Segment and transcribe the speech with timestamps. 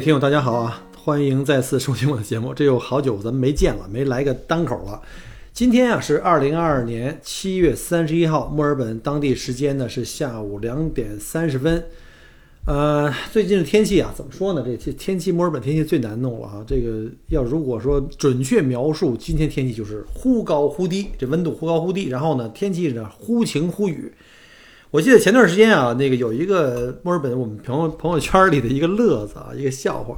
[0.00, 0.82] 听友，大家好啊！
[0.96, 2.54] 欢迎再次收听我的节目。
[2.54, 5.02] 这有好久咱们没见了，没来个单口了。
[5.52, 11.84] 今天啊是二零二二年七月三十一号，墨尔本当地时间呢是下午两点三十分。
[12.64, 14.64] 呃，最近的天气啊，怎么说呢？
[14.64, 16.64] 这天天气，墨尔本天气最难弄了啊。
[16.66, 24.10] 这个要如果说准确描述今天天气，就是忽高忽低，这温度忽高忽低，然后呢天气呢忽晴忽雨。
[24.90, 30.16] 我记得前段时间啊，那个有一个墨尔本我们朋友朋友圈里的一个乐子啊，一个笑话，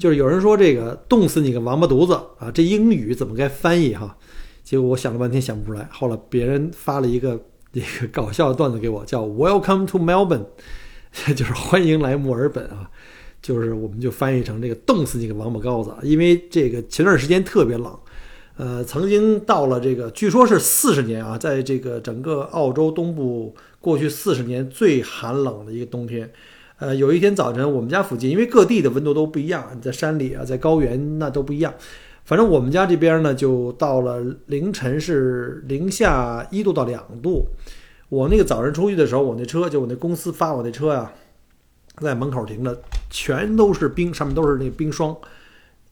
[0.00, 4.16] 就是有人说这个冻死你个王八犊子啊，这英语怎么该翻译哈？
[4.64, 7.40] 结果我想了半天想不出来，后来别人发了一个
[7.72, 10.46] 一个搞笑的段子给我，叫 Welcome to Melbourne，
[11.36, 12.90] 就是欢迎来墨尔本啊，
[13.40, 17.96] 就是我们就翻译成这个冻死你个王八羔子，因为这个前段时间特别冷。
[18.60, 26.30] 呃，曾经到了这个，据说是四十年啊，在这个整个澳洲东部过去四十年最寒冷的一个冬天。
[26.78, 31.72] 呃，有一天早晨，我们家附近，因为各地的温度都不一样，在山里啊，在高原那都不一样。
[32.26, 37.46] 反正我们家这边呢，就到了凌晨是零下一度到两度。
[38.10, 41.10] 我那个早晨出去的时候，我那车就我那公司发我那车呀、
[41.96, 45.16] 在门口停着，全都是冰，上面都是那冰霜。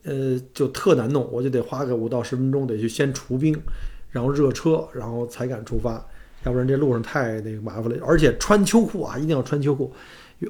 [0.08, 3.54] 呃，就特难弄，我就得花个五到十分钟，得去先除冰，
[4.10, 6.02] 然后热车，然后才敢出发，
[6.44, 7.96] 要不然这路上太那个麻烦了。
[8.04, 9.92] 而且穿秋裤啊，一定要穿秋裤。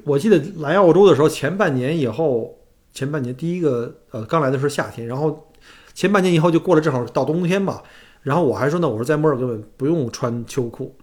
[0.05, 2.57] 我记得来澳洲的时候，前半年以后，
[2.93, 5.51] 前半年第一个呃刚来的时候夏天，然后
[5.93, 7.81] 前半年以后就过了，正好到冬天嘛。
[8.21, 10.95] 然后我还说呢，我说在墨尔本不用穿秋裤，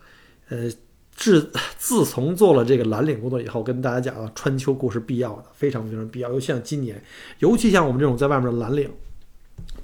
[0.48, 0.70] 呃。
[1.16, 6.30] 自 自从做了这个蓝领工作以后，跟大家讲啊，穿秋裤是必要的，非常非常必要。
[6.30, 7.02] 尤其像今年，
[7.38, 8.90] 尤其像我们这种在外面的蓝领，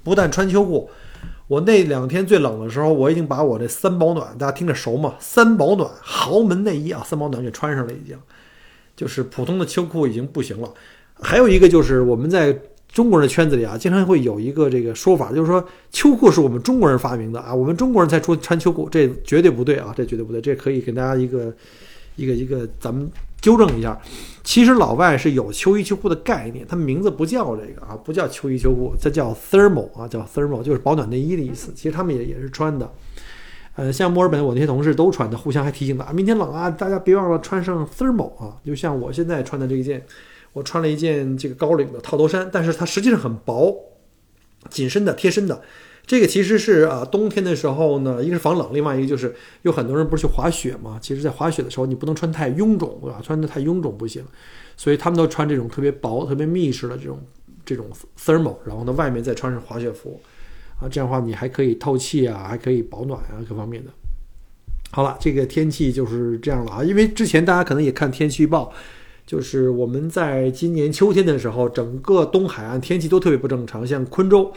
[0.03, 0.89] 不但穿秋裤，
[1.47, 5.15] 我那两天最冷的时候，我已经把我这三保暖，大家听着熟吗？
[5.19, 8.17] 三保暖豪门内衣啊，三保暖给穿上了，已经，
[8.95, 10.73] 就是普通的秋裤已经不行了。
[11.15, 12.59] 还有一个就是我们在。
[12.93, 21.51] 中国人的圈子里啊，经常会有一个这个说法，就是说秋裤是我们中国人发明的啊，我们中国人才出穿秋裤，这绝对不对啊，这绝对不对，这可以给大家一个
[22.15, 23.09] 一个一个咱们
[23.41, 23.99] 纠正一下。
[24.43, 31.71] 其实老外是有秋衣秋裤的概念，他们名字不叫这个啊，不叫秋衣秋裤，这叫 thermal 啊，叫 thermal 就是保暖内衣的意思。
[31.73, 32.87] 其实他们也也是穿的，
[33.75, 40.05] 呃，像墨尔本我那些同事都穿的，互相还提醒的啊，明天冷啊，大家别忘了穿上 thermal 啊，就像我现在穿的这一件。
[40.53, 43.75] 我穿了一件这个高领的套头衫，但是它实际上很薄，
[44.69, 45.61] 紧身的、贴身的。
[46.05, 50.99] 这个其实是啊，冬天的时候呢，一个是防冷，另外一个就是有很多人不是去滑雪嘛。
[51.01, 53.21] 其实，在滑雪的时候，你不能穿太臃肿，对吧？
[53.23, 54.21] 穿的太臃肿不行，
[54.75, 57.19] 所以他们都穿这种特别薄、特别密实的这种
[57.65, 57.87] 这种
[58.19, 60.21] thermal，然后呢，外面再穿上滑雪服，
[60.77, 63.89] 啊，这样的话你还可以透气啊，还可以保暖啊，各方面的。
[64.91, 68.73] 好了，这个天气就是这样了啊，因为之前大家可能也看天气预报。
[69.25, 74.51] 就是我们在今年秋天的时候，整个东海岸天气都特别不正常，像昆州，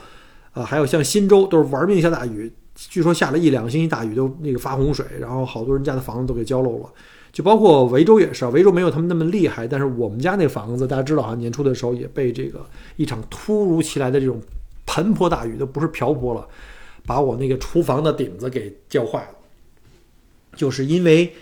[0.53, 6.93] 啊，还有像新州，都是玩命下大雨，据说下了一两个星期大雨都那个发洪水，然后好多人家的房子都给浇漏了。
[7.33, 12.67] 就包括维州也是，维州没有他们那么厉害，但是我们家那房子大家知道啊，年初的时候也被这个
[12.97, 14.41] 一场突如其来的这种
[14.85, 16.45] 盆泼大雨，都不是瓢泼了，
[17.07, 19.37] 把我那个厨房的顶子给浇坏了，
[20.57, 21.33] 就是因为。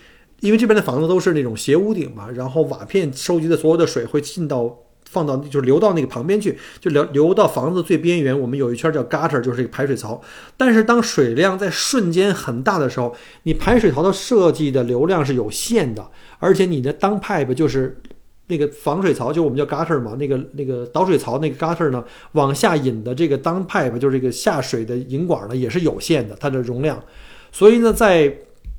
[0.44, 4.78] 因为这边的房子都是那种斜屋顶嘛，然后瓦片收集的所有的水会进到
[5.10, 8.39] 放到就是流到那个旁边去，就流流到房子最边缘。
[8.39, 10.21] 我们有一圈叫 gutter，就是这个排水槽。
[10.57, 13.15] 但是当水量在瞬间很大的时候，
[13.45, 17.97] 你排水槽的设计的流量是有限的，而且你的当 pipe 就是
[18.48, 27.01] 那个防水槽，就我们叫 gutter 嘛，那个那个导水槽那个 gutter 呢，往下引的这个当 pipe 就是这个下水的引管呢也是有限的，它的容量。
[27.53, 28.36] 所以呢，在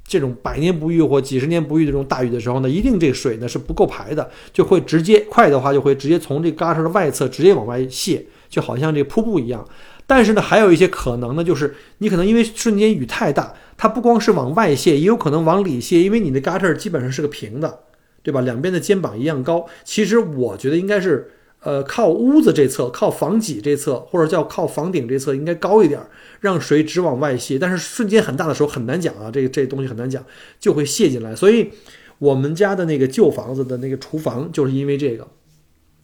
[0.08, 9.68] 这种百年不遇或几十年不遇的这种大雨的时候呢，一定这水呢是不够排的，就会直接快的话就会直接从这个嘎车的外侧直接往外泄，就好像这瀑布一样。
[10.06, 17.80] 但是呢，还有一些可能呢，就是你可能因为瞬间雨太大，它不光是往外泄，也有可能往里泄，因为你的嘎车基本上是个平的，
[18.22, 18.42] 对吧？
[18.42, 19.66] 两边的肩膀一样高。
[19.84, 21.32] 其实我觉得应该是。
[21.66, 26.00] 呃，靠屋子这侧，靠房脊这侧，或者叫靠房顶这侧，应该高一点，
[26.40, 27.58] 让水只往外泄。
[27.58, 30.24] 但是瞬间很大的时候很难讲啊，这这东西很难讲，
[30.60, 31.36] 就会泄进来。
[31.36, 31.72] 所以
[32.20, 35.28] 我们家的那个旧房子的那个厨房，就是因为这个，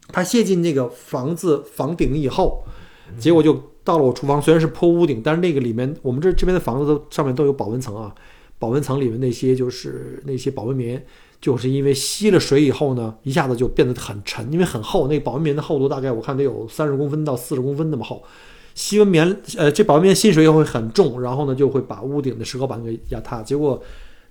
[0.07, 2.63] 它泄进那个房子房顶以后，
[3.19, 8.11] 结果就到了我厨房，虽然是坡屋顶，但是那个里面我们这这边的房子都上面都有保温层啊，
[8.57, 11.05] 保温层里面那些就是那些保温棉，
[11.41, 18.23] 就是因为吸了水以后呢，一下子就变得很沉，因为很厚，那个保温棉的厚度大概我看得有三十公分到四十公分那么厚。
[18.75, 23.41] 吸温棉，呃，这保温棉吸水以后会很重，然后呢就会把屋顶的石膏板给压塌。
[23.41, 23.81] 结果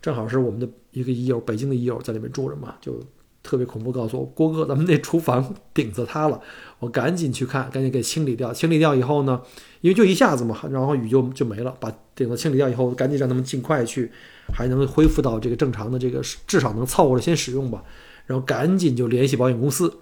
[0.00, 2.98] 正好是我们的一个医友，北京的医友在里面住着嘛，就
[3.42, 6.40] 特别恐怖，告诉我郭哥，咱们那厨房顶子塌了。
[6.78, 8.52] 我赶紧去看，赶紧给清理掉。
[8.52, 9.42] 清理掉以后呢，
[9.82, 11.76] 因为就一下子嘛，然后雨就就没了。
[11.80, 14.10] 把顶子清理掉以后，赶紧让他们尽快去，
[14.52, 17.82] 还能恢复到这个正常的这个，至少能凑合着先使用吧。
[18.26, 19.93] 然后赶紧就联系保险公司。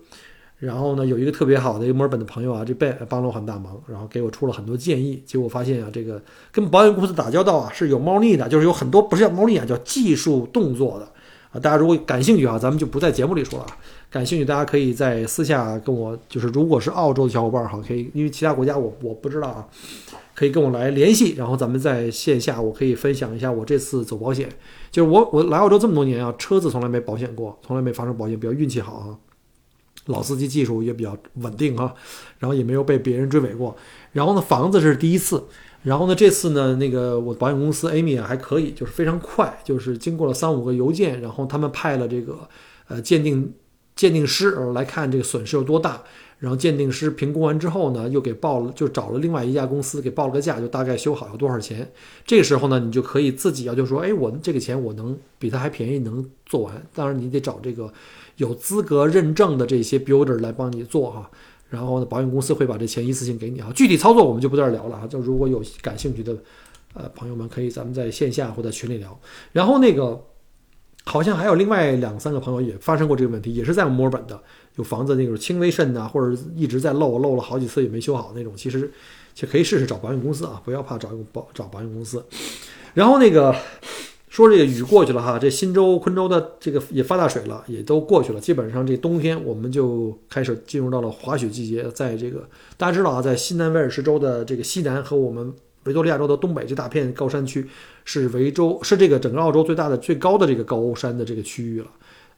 [0.58, 5.22] 然后呢，有一个特别好的一个墨尔本的朋友啊，这贝帮了我很大忙，然后给我出了很多建议。
[5.24, 11.08] 结果发现啊，这个跟保险公司打交道啊是有猫腻的，就是有很多不是叫猫腻啊，叫技术动作的
[11.52, 11.60] 啊。
[11.60, 13.66] 大家如果感兴趣啊，咱们就不在节目里说了。
[14.10, 19.64] 感兴趣大家可以在私下跟我，就是如果是澳洲的小伙伴哈，可以因为其他国家我我不知道啊，
[20.38, 24.48] 可以跟我来联系，然后咱们在线下我可以分享一下我这次走保险。
[24.88, 29.18] 就是我我来澳洲这么多年啊，车子从来没保险过，从来没发生保险，比较运气好啊。
[30.06, 31.92] 老司机技术也比较稳定啊，
[32.38, 33.76] 然后也没有被别人追尾过。
[34.12, 35.42] 然后呢，房子是第一次。
[35.82, 42.48] 然后呢，这次呢，那个我保险公司 Amy 啊还可以，就是非常快，就是经过了三五个邮件，然后他们派了这个
[42.86, 43.52] 呃鉴定
[43.96, 46.04] 鉴定师来看这个损失有多大。
[46.38, 51.90] 然后鉴定师评估完之后呢，又给报了，就找了另外一家公司给报了个价，就大概修好要多少钱。
[52.24, 56.82] 这个时候呢，你就可以自己要求说，哎，我这个钱我能比他还便宜，能做完。
[56.94, 57.92] 当然你得找这个。
[58.36, 61.28] 有资格认证的这些 builder 来帮你做哈，
[61.68, 63.68] 然后呢，保险公司会把这钱一次性给你啊。
[63.74, 65.08] 具体操作我们就不在这聊了啊。
[65.08, 66.36] 就如果有感兴趣的
[66.94, 69.20] 呃朋友们，可以咱们在线下或者群里聊。
[69.50, 70.24] 然后那个
[71.08, 74.38] 好像还有另外两三个朋友也发生过这个问题，也是在墨尔本的，
[74.76, 78.52] 有房子那种轻微渗啊，或者一直在漏，漏了好几次也没修好那种。
[78.54, 78.90] 其实
[79.34, 82.22] 其实可以试试找保险公司啊，不要怕找保找保险公司。
[82.94, 83.54] 然后那个。
[84.30, 88.38] 说这个雨过去了哈，这新州、昆州的这个也发大水了，也都过去了。
[88.38, 91.82] 基本上这冬天我们就开始进入到了滑雪季节。
[91.92, 92.46] 在这个
[92.76, 95.52] 大家知道啊，在新南威尔士州的这个西南和我们
[95.84, 97.66] 维多利亚州的东北这大片高山区，
[98.04, 101.90] 是维州是这个整个澳洲最大的、最高的这个高山的这个区域了。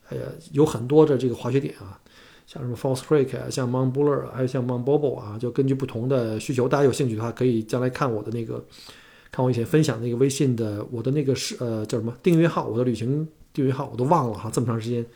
[0.09, 0.23] 哎呀，
[0.53, 1.99] 有很多的这个滑雪点啊，
[2.47, 8.65] 像什么 Falls Creek 啊，像 Mount Buller，还有像 Mount Bobo 啊，就根据不同的需求，大家有兴趣的话，可以将来看我的那个。
[9.33, 15.07] 看我以前分享那个微信的，我的那个是呃叫什么订阅号，我的旅行订阅号我都忘了哈，这么长时间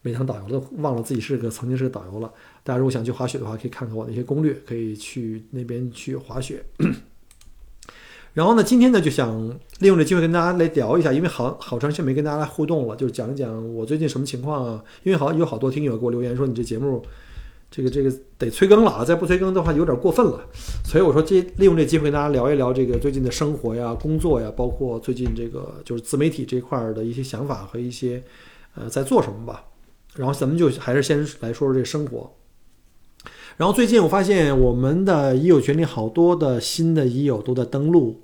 [0.00, 2.32] 没当导游都忘了自己是个曾经是个导游了。
[2.64, 6.64] 大家如果想去滑雪的话，可以看看我的一些攻略，可以去那边去滑雪。
[8.32, 9.48] 然后呢，今天呢就想
[9.80, 14.84] 利用这机会跟大家来聊一下，因为好好长时间没跟大家来互动了，就是讲一讲我最近什么情况啊？
[15.02, 17.02] 因为好有好多听友给我留言说你这节目。
[17.72, 19.04] 这个这个得催更了啊！
[19.04, 20.40] 再不催更的话有点过分了，
[20.84, 28.20] 所以我说这利用这机会跟大家聊一聊这个最近的生活呀、工作呀，包括最近这个就是自媒体这块的一些想法和一些
[28.74, 29.62] 呃在做什么吧。
[30.16, 32.28] 然后咱们就还是先来说说这生活。
[33.56, 38.20] 然后最近我发现我们的已友群里好多的新的已友都在登录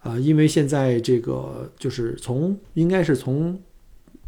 [0.00, 3.60] 啊，因为现在这个就是从应该是从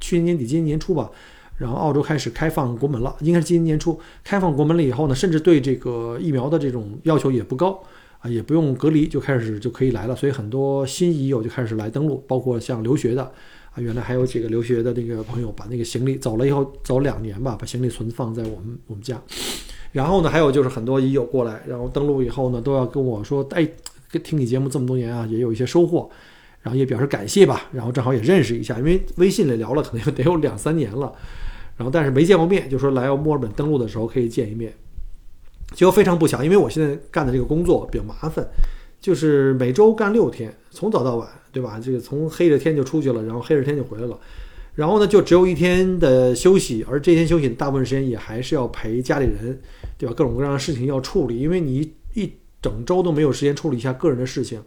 [0.00, 1.10] 去年年底今年年初吧。
[1.58, 7.80] 然后澳洲开始开放国门了，应该是今年年初开放国门了以后呢，甚至对这个疫苗的这种要求也不高
[8.18, 19.22] 啊，也不用隔离就开始就可以来了，所以很多新已友就开始来登录，包括像留学的啊，原来还有几个留学的那个朋友把那个行李走了以后走两年吧，把行李存放在我们我们家，
[19.92, 23.68] 然后呢，还有就是很多移友过来，然后登录以后呢，都要跟我说，哎，
[24.24, 26.10] 听你节目这么多年啊，也有一些收获，
[26.62, 31.12] 然后也表示感谢吧，然后正好也认识一下，因为微信里聊了可能得有两三年了。
[31.74, 34.72] 然后，但是没见过面，就说来墨尔本登陆的时候可以见一面。
[35.74, 38.46] 结果非常不巧，因为我现在干的这个工作比较麻烦，
[39.00, 41.80] 就是每周干六天，从早到晚，对吧？
[41.82, 44.18] 这个从黑着天就出去了，然后黑着天就回来了。
[44.74, 49.60] 然后呢，就只有一天的休息，而这天休息大部分时间也还是要陪家里人，
[49.98, 50.14] 对吧？
[50.16, 54.62] 各种各样的事情要处理，因为你一整周都没有时间处理一下个人的事情。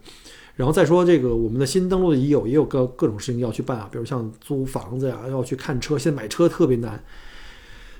[0.54, 5.98] 然后再说这个，我们的新登录的已有也有各各种事情要去办啊，比如像租房子呀，要去看车。
[5.98, 7.02] 现在买车特别难。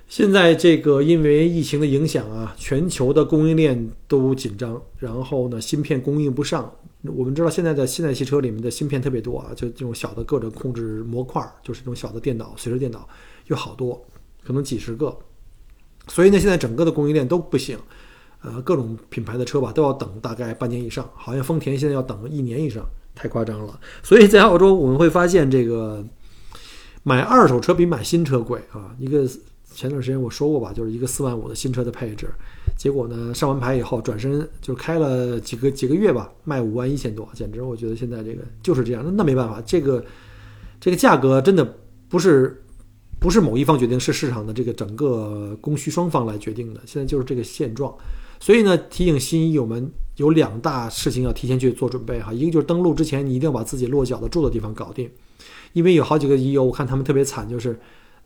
[0.09, 6.73] 现在这个因为疫情的影响啊，全球的供应链都紧张，然后呢，芯片供应不上。
[7.15, 13.09] 我们知道现在的现代汽车里面的芯片特别多啊，就这种小的各种控制模块，就是这种小的电脑、随身电脑
[13.47, 14.03] 有好多，
[14.45, 15.17] 可能几十个。
[16.09, 17.79] 所以呢，现在整个的供应链都不行。
[18.43, 23.81] 呃，各种品牌的车吧，都要等大概半年以上，好像丰田现在要等一年以上，太夸张了。
[24.05, 26.05] 所以在澳洲，我们会发现这个
[27.03, 28.95] 买二手车比买新车贵啊。
[29.01, 29.27] 一个
[29.73, 32.29] 前段时间我说过吧，就是一个四万五的新车的配置，
[32.77, 40.05] 结果呢上完牌以后转身就开了几个几个月吧，卖五万一千多，简直我觉得现在这个就是这样，那那没办法，这个
[40.81, 41.77] 这个价格真的
[42.09, 42.63] 不是
[43.19, 47.93] 不是某一方决定，是市场的这个整个供需双方来决定的，现在就是这个现状。
[48.39, 55.11] 所以呢，提醒新友们有两大事情要提前去做准备哈，一个就是登录之前你一定要把自己落脚的住的地方搞定，
[55.73, 57.81] 因为有好几个医友我看他们特别惨，就是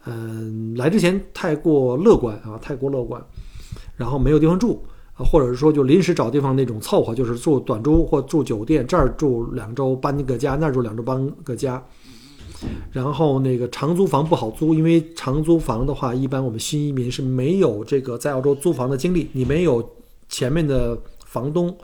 [0.07, 3.25] 嗯来之前太过乐观啊，太过乐观，
[4.01, 11.85] 然后没有地方住啊，或者是说就临时找地方那种凑合，就是住短租或住酒店，这儿住两周搬个家，那儿住两周搬个家。
[12.91, 19.87] 然后那个长租房不好租，因为长租房的话，一般我们新移民是没有这个在澳洲租房的经历，你没有
[20.31, 21.77] 前面的房东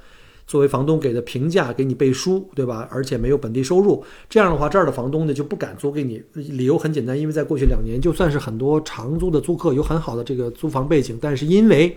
[0.47, 2.89] 作为房东给的评价给你背书，对吧？
[2.91, 6.23] 而且没有本地收入，这样的话，这儿的房东呢就不敢租给你。
[6.35, 11.97] 理由很简单，因为在过去两年，就算是很多长租的租客有很好的这个租房背景，但是因为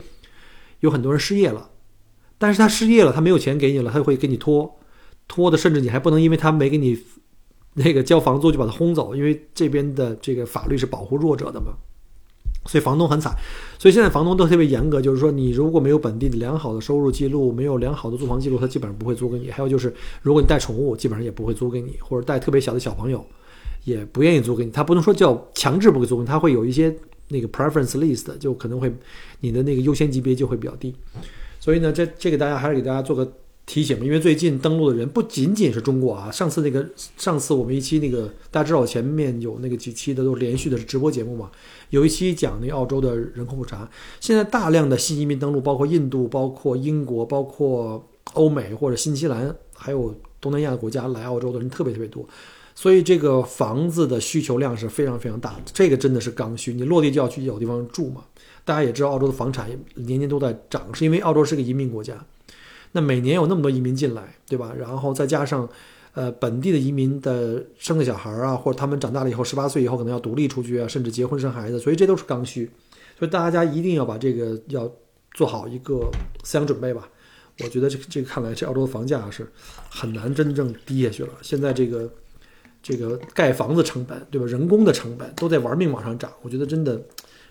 [0.79, 1.69] 有很多人失业了，
[2.37, 4.79] 但是他失业了，他没有钱给你了，他会给你拖，
[5.27, 6.97] 拖的甚至你还不能因为他没给你。
[7.75, 11.67] 那个交房租就把他轰走，因为这边的这个法律是保护弱者的嘛，
[12.65, 13.35] 所以房东很惨。
[13.77, 19.49] 所以现在房东都特别严格，就是说你如果没有本地的良好的收入记录，没有良好的租房记录，他基本上不会租给你。
[19.49, 23.25] 还有就是，如果你带宠物，基本上也不会租给你，或者带特别小的小朋友，
[23.85, 24.71] 也不愿意租给你。
[24.71, 26.93] 他不能说叫强制不给租给你，他会有一些
[27.29, 28.93] 那个 preference list，就可能会
[29.39, 30.93] 你的那个优先级别就会比较低。
[31.59, 33.31] 所以呢，这这个大家还是给大家做个。
[33.65, 36.31] 提醒，因为最近登录的人不仅仅是中国啊。
[36.31, 36.83] 上次那个，
[37.17, 41.51] 上次我们一期那个，大家知道前面有那个几期的都连续的直播节目嘛。
[41.89, 52.27] 有一期讲那澳洲的人口普查，现在大量的新移民登陆，包括印度、包括英国、包括欧美或者新西兰，还有东南亚的国家来澳洲的人特别特别多，
[52.75, 55.61] 所以这个房子的需求量是非常非常大的。
[55.73, 58.23] 这个真的是刚需，你落地就要去有地方住嘛。
[58.63, 62.23] 大家也知道，澳洲的房产年年都在涨，是因为澳洲是个移民国家。
[62.91, 64.73] 那每年有那么多移民进来，对吧？
[64.77, 65.67] 然后再加上，
[66.19, 72.69] 呃，本地的移民的生的小孩啊，或者他们长大了以后，十八岁以后可能要独立出去啊，甚至结婚生孩子，所以这都是刚需。
[73.17, 74.91] 所以大家一定要把这个要
[75.33, 76.11] 做好一个
[76.43, 77.07] 思想准备吧。
[77.63, 79.49] 我觉得这这个看来，这澳洲的房价是
[79.89, 81.29] 很难真正低下去了。
[81.41, 82.11] 现在这个
[82.83, 84.45] 这个盖房子成本，对吧？
[84.45, 87.01] 人工的成本都在玩命往上涨，我觉得真的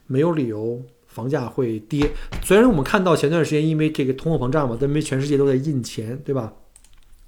[0.07, 0.79] 没有理由。
[1.07, 2.11] 房价会跌，
[2.45, 6.53] 虽然我们看到前段时间因为这个通货膨胀嘛，因为全世界都在印钱，对吧？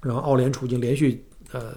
[0.03, 1.75] 然后澳联储已经连续呃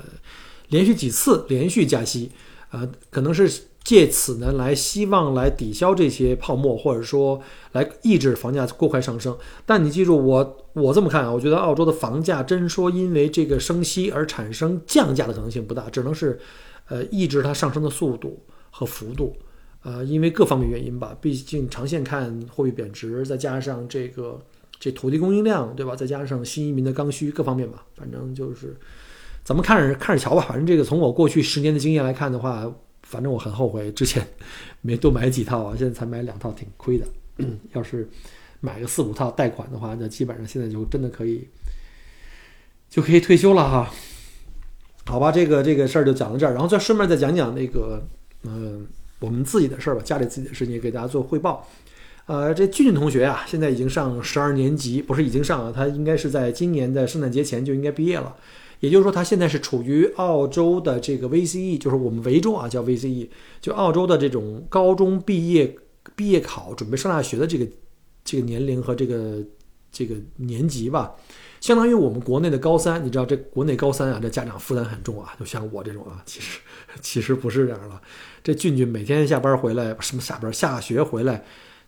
[0.68, 2.30] 连续几次连续加息，
[2.70, 3.50] 呃，可能是
[3.84, 7.40] 借此呢来希望来抵消这些泡沫，或者说
[7.72, 9.36] 来抑制房价过快上升。
[9.66, 16.40] 但你记住，我我这么看啊，我觉得澳洲的房价真说因为这个升息而产生降价的可能性不大，只能是
[16.88, 19.36] 呃抑制它上升的速度和幅度。
[19.82, 24.40] 呃，因为各方面原因吧，毕竟长线看货币贬值，再加上这个
[24.80, 25.94] 这土地供应量，对吧？
[25.94, 28.74] 再加上新移民的刚需，各方面吧，反正就是
[29.44, 30.44] 咱们看着看着瞧吧。
[30.48, 32.68] 反正这个从我过去十年的经验来看的话，
[33.02, 34.26] 反正我很后悔之前
[34.80, 37.06] 没多买几套啊，现在才买两套挺亏的。
[37.72, 38.08] 要是
[38.60, 41.46] 买个四五套贷款的话，那基本上现在就真的可以
[42.88, 43.90] 就可以退休了哈。
[45.06, 48.04] 好吧，这个这个事儿就讲到这儿，然后再顺便再讲讲那个
[48.42, 48.86] 嗯。
[49.20, 51.66] 我们自己的事儿吧，家里自己的事情也给大家做汇报。
[52.26, 58.36] 呃，这俊俊同学啊，现在已经上十二年级，不是已经上了，他应该是在今年的圣诞节前就应该毕业了。
[58.84, 63.28] 也就是说，他现在是处于澳洲的这个 VCE，就是我们维州啊叫 VCE，
[63.60, 65.74] 就澳洲的这种高中毕业
[66.14, 67.66] 毕业考准备上大学的这个
[68.22, 69.38] 这个年龄和这个
[69.90, 71.14] 这个年级吧。
[71.60, 76.60] 相当于我们国内的高三，你知道这国内高三啊，这家长负担很重啊，就像我这种啊，其实
[77.00, 77.98] 其实不是这样了。
[78.42, 81.42] 这俊俊每天下班回来，什么下班下学回来，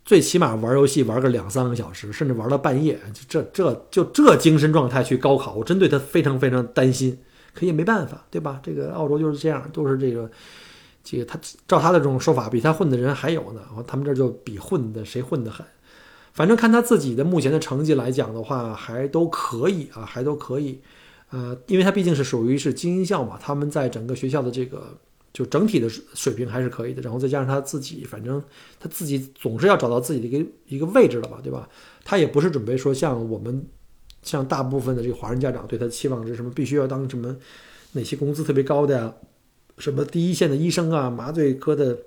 [0.07, 7.19] 最起码玩游戏玩个两三个小时，甚至玩到半夜，就这这就这精神状态去高考，我真对他非常非常担心。
[7.53, 8.61] 可也没办法，对吧？
[8.63, 10.31] 这个澳洲就是这样，都是这个
[11.03, 13.63] 这个他照他的这种说法，比他混的人还有呢。
[13.87, 15.67] 他们这就比混的谁混得狠。
[16.35, 20.79] 反正看他自己的目前的成绩来讲的话，还都可以啊，还都可以，
[21.31, 24.95] 呃，因为他毕竟是属于是精英校嘛，他们在整个学校的这个
[25.37, 28.43] 就整体的水平还是可以的，然后再加上他自己，反正
[28.81, 31.69] 他自己总是要找到自己的一个一个位置了吧，对吧？
[32.03, 33.63] 他也不是准备说像我们
[34.23, 37.37] 像大部分的这个华人家长对他的期望是什么，必须要当什么
[37.93, 39.15] 哪些工资特别高的呀，
[39.77, 41.99] 什么第一线的医生啊，麻醉科的。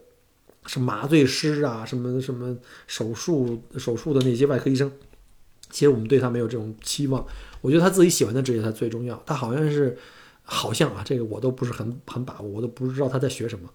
[0.65, 2.55] 什么麻醉师啊，什么什么
[2.85, 4.91] 手术手术的那些外科医生，
[5.71, 7.25] 其实我们对他没有这种期望。
[7.61, 9.19] 我觉得他自己喜欢的职业才最重要。
[9.25, 9.97] 他好像是，
[10.51, 13.69] 好像啊，这个我都不是很很把握，我都不知道他在学什么。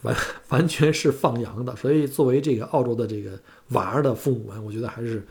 [0.00, 0.16] 完
[0.48, 1.76] 完全是放羊的。
[1.76, 3.38] 所以作为这个澳洲的这个
[3.68, 5.22] 娃儿的父母们，我觉得还是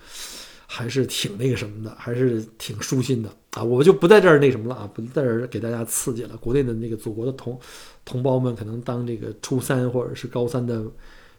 [0.67, 3.63] 还是挺那个什么的，还是挺舒心的啊！
[3.63, 6.38] 我就不在这儿那什么了啊，不在这儿给大家刺激了。
[6.38, 7.60] 国内的那个祖国的同
[8.05, 10.83] 同胞们，可能当这个初三或者是高三的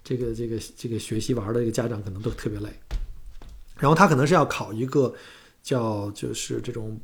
[0.03, 2.69] 这个这个这个学习玩的这个家长，可能都特别累。
[3.79, 5.13] 然后他可能是要考一个
[5.63, 6.97] 叫就是这种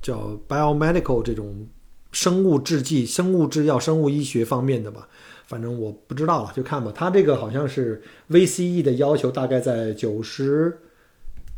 [0.00, 1.66] 叫 biomedical 这种
[2.12, 5.08] 生物制剂、生物制药、生物医学方面的吧。
[5.46, 6.92] 反正我不知道了，就看吧。
[6.94, 10.78] 他这个好像是 VCE 的要求大概在九十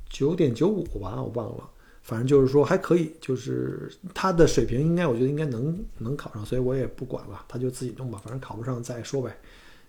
[0.09, 1.69] 九点九五吧，我忘了。
[2.03, 8.21] 反正就是说还可以，就是他的水平应该我觉得应该能能考上，所以我也不管了，他就自己弄吧。
[8.23, 9.37] 反正考不上再说呗，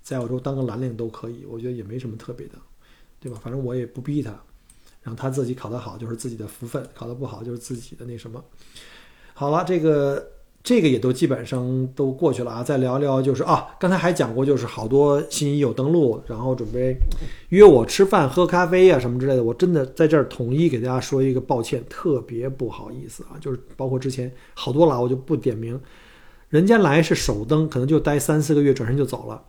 [0.01, 2.55] 在澳洲当个蓝领都可以，我觉得也没什么特别的，
[3.19, 3.39] 对吧？
[3.41, 4.39] 反正我也不逼他。
[5.01, 8.43] 然后他自己考得好就是自己的福分，考得不好就是自己的那什么。
[9.33, 10.31] 好了，这个
[10.63, 12.63] 这个也都基本上都过去了啊。
[12.63, 16.95] 再聊聊就是啊，刚才还讲过，就是好多新友登录，然后准备
[17.49, 19.43] 约我吃饭、喝咖啡啊什么之类的。
[19.43, 23.39] 我真的在这儿统一给大家说一个抱歉，特别不好意思啊。
[23.41, 25.79] 就是包括之前好多了，我就不点名。
[26.49, 29.41] 人家来是首登，可能就待三四个月，转身就走了。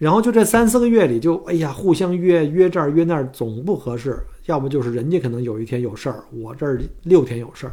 [0.00, 4.18] 然后就这三四个月里，就哎呀，互相约约这儿约那儿，总不合适。
[4.46, 7.72] 要么就是人家可能有一天有事儿，我这儿六天有事儿。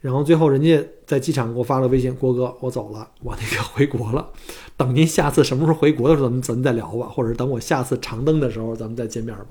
[0.00, 4.28] 然后最后人家在机场给我发了微信：“郭哥，我走了，我那个回国了。
[4.76, 9.48] 等您下次什么时候回国的时候，咱们咱们再聊吧，或者等我下次长登的时候，咱们再见面吧。”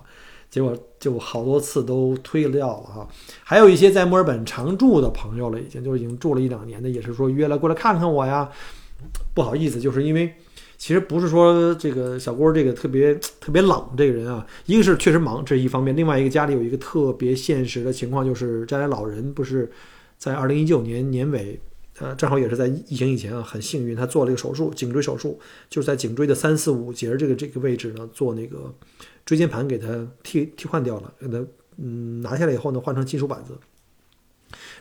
[0.50, 3.08] 结果就好多次都推掉了哈。
[3.44, 8.50] 还有一些在墨尔本常住的朋友了，已经就已经住了一两年的，也是说约了过来看看我呀。
[9.34, 10.34] 不好意思，就是因为。
[10.82, 19.72] 其实不是说这个小郭这个特别 特别冷这个人啊，一个是确实忙，这是一方面；另外一个家里有一个特别现实的情况，就是家里老人不是
[20.18, 21.60] 在二零一九年年尾，
[22.00, 25.40] 呃，正好也是在疫情以前啊，很幸运他做了一个手术，颈椎手术，
[25.70, 28.74] 就是在颈椎的三四五节这个这个位置呢做那个
[29.24, 31.46] 椎间盘给他替替换掉了，给他
[31.78, 33.56] 嗯拿下来以后呢换成金属板子，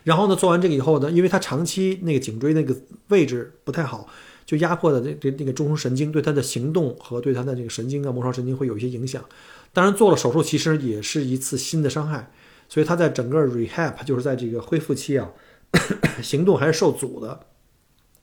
[0.03, 2.75] 然后呢做完这个以后呢，因为他长期那个颈椎那个
[3.09, 4.09] 位置不太好。
[4.51, 9.23] 就压迫的这这那个中枢神经对他的行动和对他的这个神经啊，末梢神经会有一些影响。
[9.71, 12.29] 当然做了手术，其实也是一次新的伤害，
[12.67, 15.31] 所以他在整个 rehab 就是在这个恢复期啊，
[16.21, 17.39] 行动还是受阻的。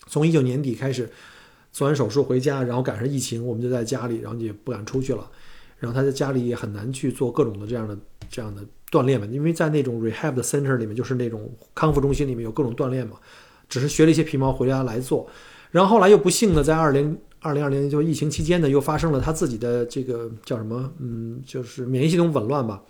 [0.07, 1.09] 从一九年底开始
[1.73, 5.31] 做完手术回家，然后赶上疫情，我们就在家里，然后也不敢出去了。
[5.79, 7.97] 然后他在家里也很难去做各种的这样的
[8.29, 13.17] 这样的锻炼嘛，因为在那种 rehab 的 center 里面，就是那种康复中心里面有各种锻炼嘛，
[13.67, 15.27] 只是学了一些皮毛回家来做。
[15.70, 20.92] 然后后来又不幸的在二零二零二零就疫情期间呢，又发生了他自己的这个叫什么？
[20.98, 22.83] 嗯，就是免疫系统紊乱吧，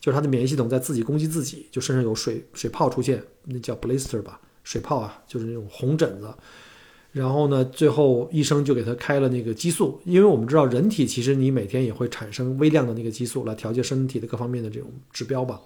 [0.00, 6.28] 就是他的免疫系统在自己攻击自己，就身上有水水泡出现，那叫 blister 吧，水泡啊，就是那种红疹子。
[7.12, 15.60] 然后呢，最后医生就给他开了那个激素，因为我们知道人体其实你每天也会产生微量的那个激素来调节身体的各方面的这种指标吧。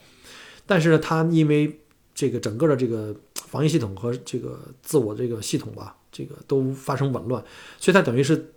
[0.66, 1.81] 但是呢，他因为
[2.14, 5.96] 这个整个的这个防疫系统和这个自我这个系统吧。
[6.11, 7.42] 这个都发生紊乱，
[7.79, 8.53] 所以他等于是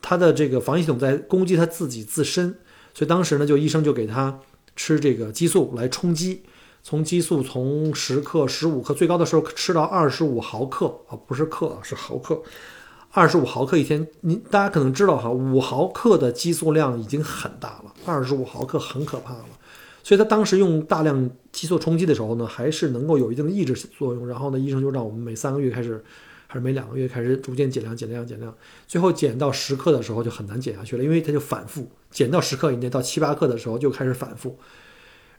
[0.00, 2.56] 他的这个防御系统在攻击他自己自身，
[2.94, 4.38] 所以当时呢，就医生就给他
[4.76, 6.42] 吃这个激素来冲击，
[6.82, 12.40] 从激素从十克、十五克，最高的时候吃到二十五毫克啊，不是克，是毫克，
[13.10, 14.06] 二十五毫克一天。
[14.20, 19.46] 您大家可能知道哈，五毫克的激素量已经很大了，二十五毫克很可怕了。
[20.04, 24.28] 所以他当时用大量激素冲击的时候呢，还是能够有一定的抑制作用。
[24.28, 26.04] 然后呢，医生就让我们每三个月开始。
[26.46, 28.54] 还是每两个月开始逐渐减量、减量、减量，
[28.86, 34.58] 最后减到十克的时候就很难减下去了，因为它就反复减到十克以内，到七八克的时候就开始反复。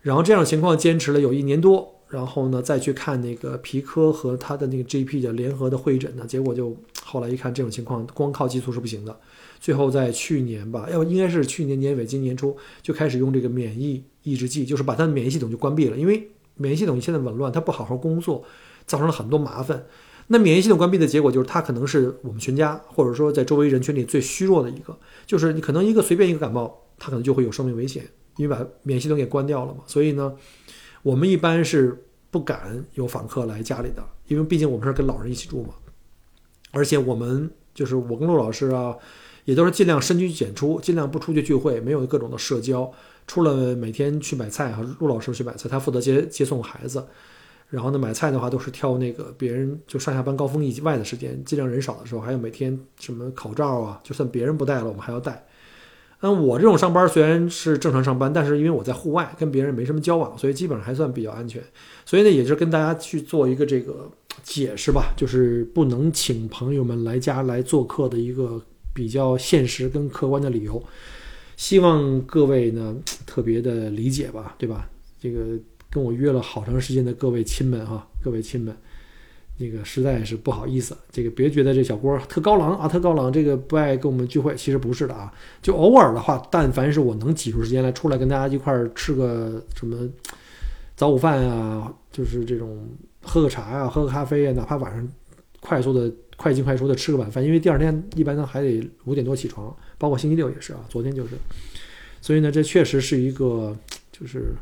[0.02, 9.20] 然后这样情况坚持了有一年多，然后呢再去看那个皮科和他的那个 GP 的联合的会诊呢，结果就后来一看这种情况光靠激素是不行的，
[9.60, 18.46] 最后在去年吧，要应该是去年年尾今年初就开始用这个免疫抑制剂，就是把他的免疫系统就关闭了，因为免疫系统现在紊乱，他不好好工作，
[18.86, 19.86] 造成了很多麻烦。
[20.30, 24.98] 那免疫系统关闭的结果就是，他可能是我们全家，或者说在周围人群里最虚弱的一个。
[25.26, 29.80] 就是你可能一个随便一个感冒，他可能就会有生命危险，因为把免疫系统给关掉了嘛。
[29.88, 30.34] 所以呢，
[31.02, 35.70] 我们一般是不敢有访客来家里的，因为毕竟我们是跟老人一起住嘛。
[36.72, 38.94] 而且我们就是我跟陆老师啊，
[39.46, 42.92] 也都是尽量深居简出，尽量不出去聚会，没有各种的社交，
[43.26, 47.08] 除了每天去买菜哈，陆老师去买菜，他负责接接送孩子。
[47.70, 55.46] 然后呢，买菜的话都是挑那个别人就上下班高峰以外的时间，尽量人少的时候，还有每天什么口罩啊，就算别人不戴了，我们还要戴。
[56.22, 61.62] 嗯，我这种上班虽然是正常上班，但是因为我在户外，跟别人没什么交往，所以基本上还算比较安全。
[62.06, 64.10] 所以呢，也就是跟大家去做一个这个
[64.42, 68.60] 解释吧，就是不能请朋友们来家来做客的一个
[68.94, 70.82] 比较现实跟客观的理由，
[71.56, 72.96] 希望各位呢
[73.28, 74.90] 特别的理解吧，对吧？
[75.22, 75.40] 这个
[75.90, 78.76] 跟我约了好长时间的各位亲们哈，各位亲们。
[79.60, 85.34] 那个实在是不好意思，这个别觉得这小郭特高冷啊，特高冷，这个不爱跟我们聚会，其实不是的啊。
[85.64, 90.08] 就偶尔的话，但凡是我能挤出时间来出来跟大家一块儿吃个什么
[90.96, 92.88] 早午饭啊，就是这种
[93.24, 95.12] 喝个茶呀，喝个咖啡呀，哪怕晚上
[95.60, 101.32] 快速的快进快出的吃个晚饭，因为第二天一般都还得五点多起床，包括星期六也是啊，昨天就是。
[102.22, 103.76] 所以呢，这确实是一个
[104.12, 104.54] 就是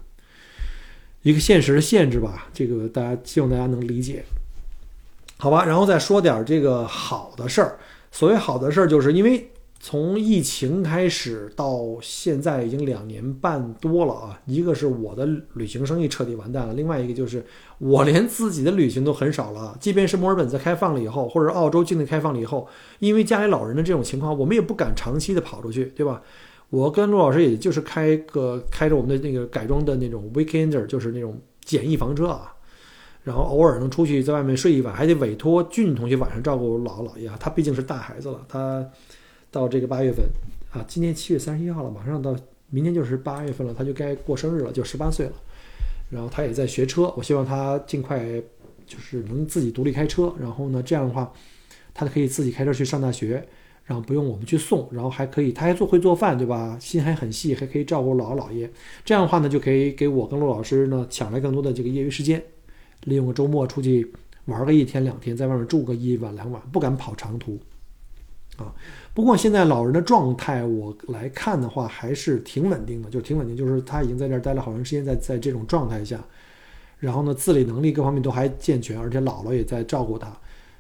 [1.26, 4.24] 一个现实的限制吧，这个大家希望大家能理解。
[5.38, 7.80] 好吧，然后再说点这个好的事儿。
[8.12, 14.40] 所谓好的事儿，就是因为从疫情开始到现在已经两年半多了啊。
[14.46, 17.44] 一个是我的旅行生意彻底完蛋了，另外一个就是
[17.80, 19.76] 我连自己的旅行都很少了。
[19.80, 22.68] 即便是墨尔本在开放了以后，或者澳洲境内开放了以后，
[23.00, 26.22] 因为家里老人的这种情况，我们也不敢长期的跑出去，对吧？
[26.70, 32.52] 我跟陆老师也就是开个开着我们的那个改装的那种 weekender，就是那种简易房车啊。
[33.24, 37.36] 然后偶尔能出去在外面睡一晚，还得委托俊同学晚上照顾姥姥姥爷啊。
[37.40, 38.88] 他毕竟是大孩子了，他
[39.50, 40.24] 到这个八月份
[40.72, 42.36] 啊，今年七月三十一号了，马上到
[42.70, 45.34] 明天就是八月份了，他就该过生日了，就十八岁了。
[46.12, 48.24] 然后他也在学车，我希望他尽快
[48.86, 50.32] 就是能自己独立开车。
[50.40, 51.34] 然后呢，这样的话，
[51.96, 53.44] 他可以自己开车去上大学，
[53.86, 56.78] 然后不用我们去送，然后还可以他还做会做饭，对吧？
[56.80, 58.70] 心还很细，还可以照顾姥姥姥爷。
[59.04, 62.44] 这样的话呢，就可以给我跟陆老师呢抢来更多的这个业余时间。
[63.04, 64.12] 利用个周末出去
[64.46, 67.60] 玩个一天两天，在外面住个一晚两晚，不敢跑长途，
[68.58, 68.74] 啊。
[69.14, 76.20] 不过现在老人的状态，我来看的话还是挺稳定的，就挺稳定，就是他已经在这儿待了好长时间，在在这种状态下，
[76.98, 80.36] 然后呢，自理能力各方面都还健全，而且姥姥也在照顾他，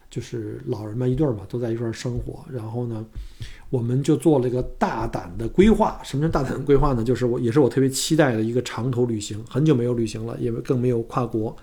[0.10, 2.46] 就是老人们一对儿嘛，都在一块儿生活。
[2.52, 3.06] 然后呢，
[3.70, 6.00] 我们就做了一个大胆的规划。
[6.04, 7.04] 什么叫大胆的规划呢？
[7.04, 11.56] 就是我也是我特别期待的一个长途旅行，很久没有旅行了，也更没有跨国。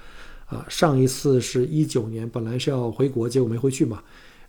[0.47, 4.03] 啊，上一次是一九年，本来是要回国，结果没回去嘛，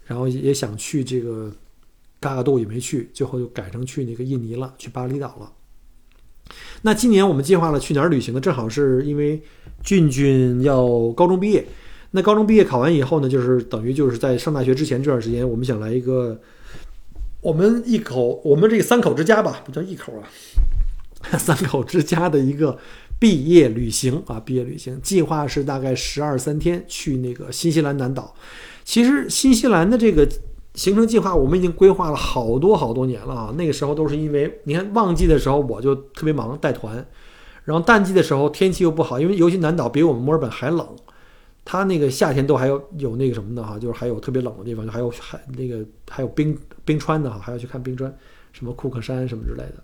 [0.06, 1.50] 然后也想去这个
[2.20, 5.50] 嘎嘎度也没去，最后就改成去那个印尼了，去巴厘岛了。
[6.82, 8.42] 那今年我们计划了去哪儿旅行呢？
[8.42, 9.42] 正好是因为
[9.82, 11.66] 俊俊要高中毕业，
[12.16, 16.40] 那高中毕业考完以后呢，就是等于就是在上大学之前这段时间，我们想来一个
[17.42, 22.80] 我们一口我们这三口之家吧，不叫一口啊，三口之家的一个。
[23.20, 28.36] 毕业旅行啊，毕业旅行计划是大概十二三天去那个新西兰南岛。
[28.84, 30.28] 其实新西兰的这个
[30.74, 33.54] 行程计划我们已经规划了好多好多年了啊。
[33.58, 37.06] 那个时候都是因为你看旺季的时候我就特别忙带团，
[37.64, 40.86] 然后淡季的时候天气又不好，因为尤其南岛比我们墨尔本还冷，
[41.66, 48.14] 它那个夏天都还有有那个什么的哈，就是还有特别冷的地方，还有海那个还有冰冰川的哈，还要去看冰川，
[48.52, 49.84] 什么库克山什么之类的。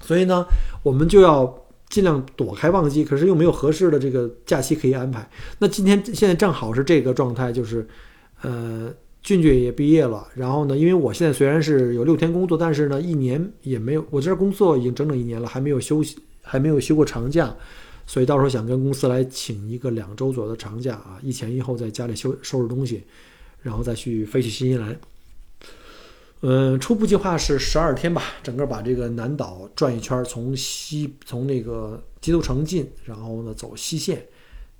[0.00, 0.44] 所以呢，
[0.82, 1.58] 我们就要。
[1.90, 5.28] 尽量躲开旺季，可是又没有合适的这个假期可以安排。
[5.58, 7.86] 那今天现在正好是这个状态，就是，
[8.42, 8.92] 呃，
[9.22, 10.26] 俊俊也毕业了。
[10.34, 17.54] 然后呢，因为我现在虽然是有六天工作，但是呢，一年也没有，我这工作已经整整一年了，还没有休息，还没有休过长假。
[18.06, 23.02] 所以到时候想跟公司来请一个两周左右的长假啊，一前一后在家里收收拾东西，
[23.62, 24.98] 然后再去飞去新西兰。
[26.46, 34.26] 嗯，初步计划是十二天吧，整个把这个南岛转一圈，从西从那个基督城进，然后呢走西线，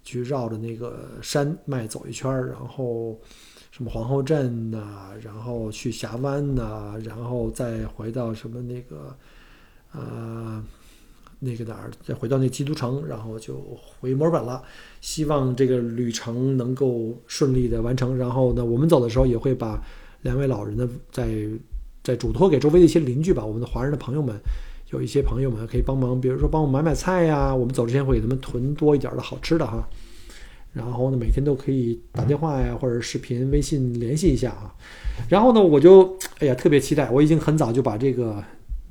[0.05, 3.19] 去绕着那个山脉走一圈，然后
[3.71, 9.17] 什么皇后镇呐，然后去峡湾呐，然后再回到什么那个
[9.93, 10.63] 呃
[11.45, 13.61] 那个哪儿，再回到那基督城，然后就
[14.01, 14.63] 回墨尔本了。
[15.01, 18.17] 希望这个旅程能够顺利的完成。
[18.17, 19.83] 然后呢，我们走的时候也会把。
[20.25, 21.29] 两位老人呢，在
[22.03, 24.35] 在嘱托给周围的一些邻居吧，我们的华人的朋友们，
[24.91, 29.87] 有一些朋友们可以帮忙，比如说帮我买买菜呀，我们走之前会给他们囤多一点的好吃的哈。
[30.73, 34.75] 然后呢，每天都可以打电话呀，或者视频、微信联系一下啊。
[35.29, 38.43] 然后呢，我就哎呀特别期待，我已经很早就把这个，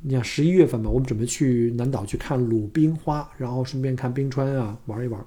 [0.05, 5.25] 你想十一月份吧，我们准备去南岛去看鲁冰花，然后顺便看冰川啊，玩一玩。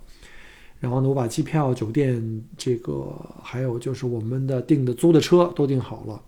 [0.79, 3.11] 然后呢，我把机票、酒店，这个
[3.43, 6.21] 还有就是我们的订的租的车都订好了，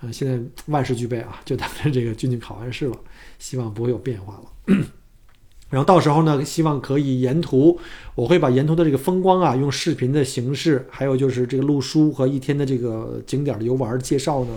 [0.00, 2.96] 啊，现在万事俱备啊，就等着这个军训考完试了，
[3.38, 4.76] 希望不会有变化了。
[5.70, 7.78] 然后到时候呢，希望可以沿途，
[8.14, 14.50] 我会把沿途的这个风光啊，用视频的形式，还有就是这个路书和一天的这个景点的游玩介绍呢，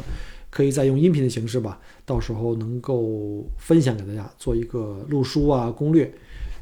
[0.53, 6.13] 可以再用音频的形式吧，到时候能够分享给大家，做一个录书啊攻略，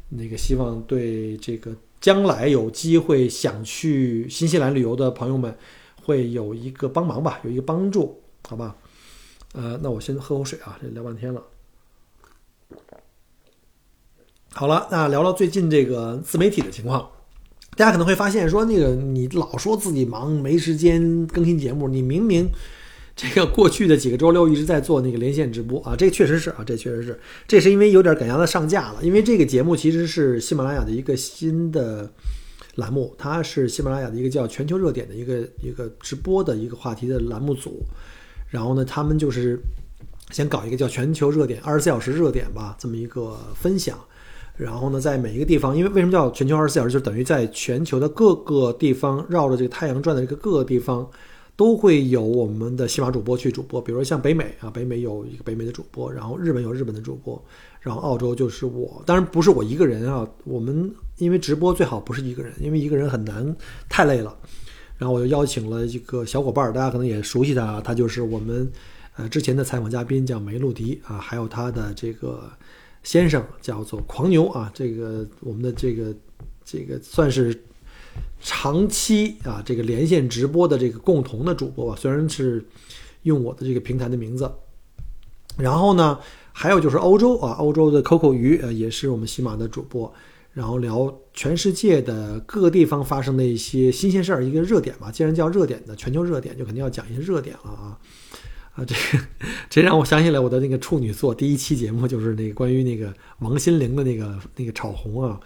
[0.08, 1.76] 那个希望对这个。
[2.00, 5.56] 将来有机会想去新西兰旅游的朋友们，
[6.04, 8.76] 会有一个帮忙吧，有一个帮助，好吧？
[9.54, 11.44] 呃，那我先喝口水啊，这聊半天了。
[14.52, 17.08] 好了，那聊聊最近这个自媒体的情况。
[17.76, 22.50] 大家可能会发现，说那个你老说自己忙没时间更新节目，你明明
[23.16, 29.00] 这个过去的几个周六一直在做那个连线直播啊，这确实是啊，这确实是，这是因为有点赶鸭子上架了。
[29.04, 32.10] 因为这个节目其实是喜马拉雅的一个新的
[32.76, 37.84] 栏目，它是喜马拉雅的一个叫全球热点的一个一个直播的一个话题的栏目组。
[38.50, 39.60] 然后呢，他们就是
[40.32, 43.98] 先搞一个叫全球热点二十四小时热点吧，这么一个分享。
[44.58, 51.10] 然后呢，在每一个地方，因为为什么叫全球二十四小时，就等于在全球的各个地方绕着这个太阳转的这个各个地方，
[51.56, 53.82] 都会有我们的西马主播去主播。
[53.82, 57.44] 比如说像北美啊，北美有一个北美的主播，然后日本有日本的主播，
[57.80, 60.28] 然后澳洲就是我，当然不是我一个人啊。
[60.44, 63.56] 我们因为直播最好不是一个人，因为一个人很难，
[63.90, 64.36] 太累了。
[64.98, 68.72] 然后我就邀请了一个小伙伴，大家可能也熟悉他，他就是我们
[69.16, 72.50] 呃之前的采访嘉宾，叫梅露迪啊，还有他的这个。
[73.04, 76.14] 先生叫做狂牛啊，这个我们的这个
[76.64, 77.60] 这个算是
[78.42, 82.66] 长期啊这个连线直播的这个共同的主播吧，虽然是
[83.24, 84.52] 用我的这个平台的名字。
[85.58, 86.18] 然后呢，
[86.54, 90.12] 还有就是欧洲啊，欧洲的 Coco 鱼呃也是我们喜马的主播，
[90.54, 95.12] 然后聊全世界的各个地方发生的一些新鲜事儿，一个热点嘛。
[95.12, 98.00] 既然叫热点的全球热点，就肯定要讲一些热点了啊。
[98.74, 98.96] 啊， 这
[99.70, 105.38] 这让我想起来我的那个处女座第一期节目，就是那个关于那个王心凌的那个那个炒红啊。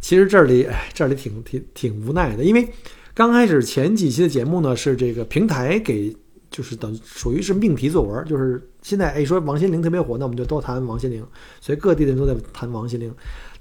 [0.00, 2.68] 其实这里哎，这里挺挺挺无奈的，因为
[3.14, 6.16] 刚开始前几期的节目呢是这个平台给，
[6.50, 11.26] 就是等属于是命题作文，就是现在哎说王心凌特别火，那我们就都谈王心凌，
[11.60, 13.14] 所以各地的人都在谈王心凌。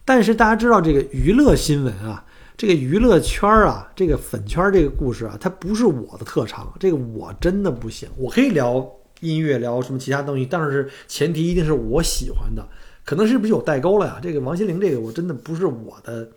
[0.04, 2.24] 但是大家知道这个娱乐新闻啊，
[2.56, 8.88] 这个娱乐圈啊，这个粉圈这个故事啊，它不是我的特长，这个我真的不行，我可以聊。
[9.22, 12.68] 音乐聊什么其他东西，但是前提一定是我喜欢的，
[13.06, 14.20] 可能是不是有代沟了呀？
[14.22, 16.28] 这个王心凌这个我真的不是我的，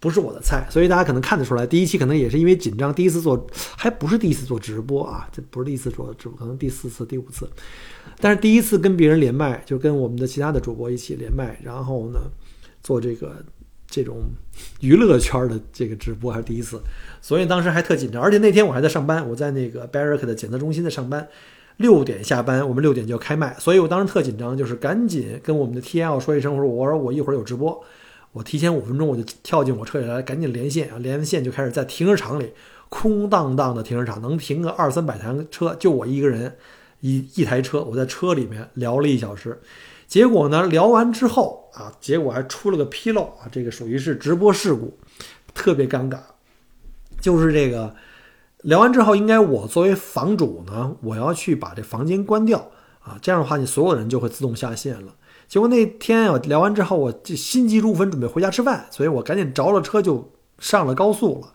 [0.00, 7.46] 不是我的菜，所以大家可能看得出来，第一期可能也是因为紧张，第一次做还不是第一次做直播啊，这不是第一次做直播，可能第四次、第五次，
[8.20, 12.20] 但是第一次跟别人连麦，就跟我们的其他的主播一起连麦，然后呢
[12.82, 13.44] 做这个
[13.86, 14.22] 这种
[14.80, 16.80] 娱乐圈的这个直播还是第一次，
[17.20, 21.28] 所以当时还特紧张，而且那天我还在上班，我在那个 Barrick 的检测中心在上班。
[21.78, 27.84] 六点下班，我们六点就要开麦，所以我当时特紧张，就是赶紧跟我们的 TL 说一声，我说我说我一会儿有直播，
[28.32, 32.52] 我提前五分钟我就跳进我车里来，赶紧连线啊，连线就开始在停车场里
[32.88, 36.56] 空荡荡的停车场，能停个二三百台车，就我一个人
[37.00, 39.60] 一一台车，我在车里面聊了一小时，
[40.08, 44.98] 结果呢聊完之后啊，结果还出了个纰漏啊，这个属于是直播事故，
[45.54, 46.18] 特别尴尬，
[47.20, 47.94] 就是这个。
[48.68, 55.14] 聊完之后，应该我作为房主呢，我要去把这房间关掉啊，这样的话，你所有人就会自动下线了。
[55.48, 61.54] 结果那天我聊完之后，我就心急如焚，准备回家吃饭，所以我赶紧着了车就上了高速了。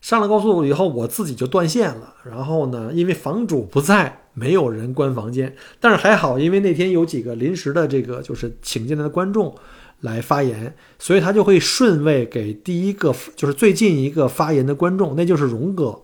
[0.00, 2.14] 上了高速以后，我自己就断线了。
[2.24, 9.54] 然后呢，因为房主不在，没有人关房间，但是还好，因为那天有几个临时的这个就是请进来的观众
[10.00, 16.00] 来发言，所以他就会顺位给第一个就是最近一个发言的观众，那就是荣哥。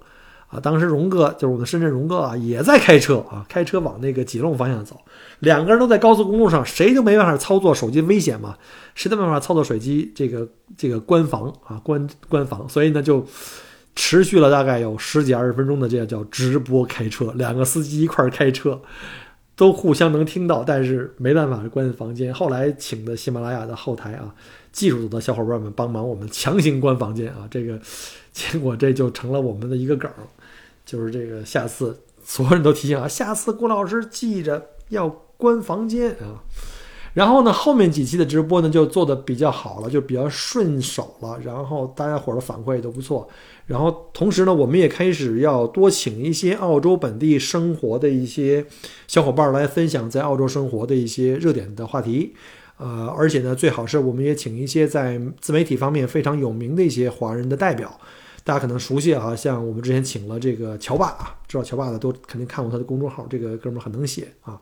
[0.54, 5.00] 啊，当时荣哥就是我们深圳荣哥啊，也在开车啊，开车往那个吉隆方向走，
[5.40, 8.56] 两个人都在高速公路上，谁都没办法操作手机，危险嘛，
[8.94, 13.26] 谁都没办法操作手机，这个这个关防啊，关关防，所以呢就
[13.96, 18.80] 持续了大概有十几二十分钟的这个叫直播开车，两个司机一块开车，
[19.56, 22.32] 都互相能听到，但是没办法关房间。
[22.32, 24.32] 后来请的喜马拉雅的后台啊，
[24.70, 27.78] 技术组的小伙伴们帮忙，我们强行关房间啊，这个
[28.32, 30.08] 结果这就成了我们的一个梗。
[30.84, 36.44] 就是这个，下次所有人都提醒啊，下次郭老师记着要关房间啊。
[37.14, 41.38] 然后呢，后面几期的直播呢就做的比较好了，就比较顺手了。
[41.44, 43.28] 然后大家伙的反馈也都不错。
[43.66, 48.66] 然后同时呢，我们也开始要多请一些澳洲本地生活的一些
[49.06, 52.34] 小伙伴来分享在澳洲生活的一些热点的话题。
[52.78, 58.00] 呃，而且呢，最好是我们也请一些在自媒体方面非常有名的一些华人的代表。
[58.44, 64.61] 大家可能熟悉啊，像我们之前请了这个乔爸啊，知道乔爸的都肯定看过他的公众号，这个哥们儿很能写啊，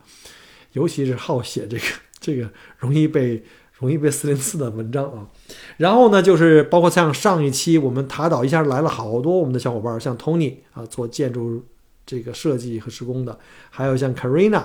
[0.71, 1.83] 尤其是好写这个
[2.17, 3.43] 这个容易被
[3.77, 5.27] 容易被四零四的文章啊。
[5.75, 11.61] 然后呢，就是包括像上一期我们塔岛一下来了好多我们的小伙伴，像 Tony 啊做建筑
[12.05, 13.37] 这个设计和施工的，
[13.69, 14.63] 还有像 Karina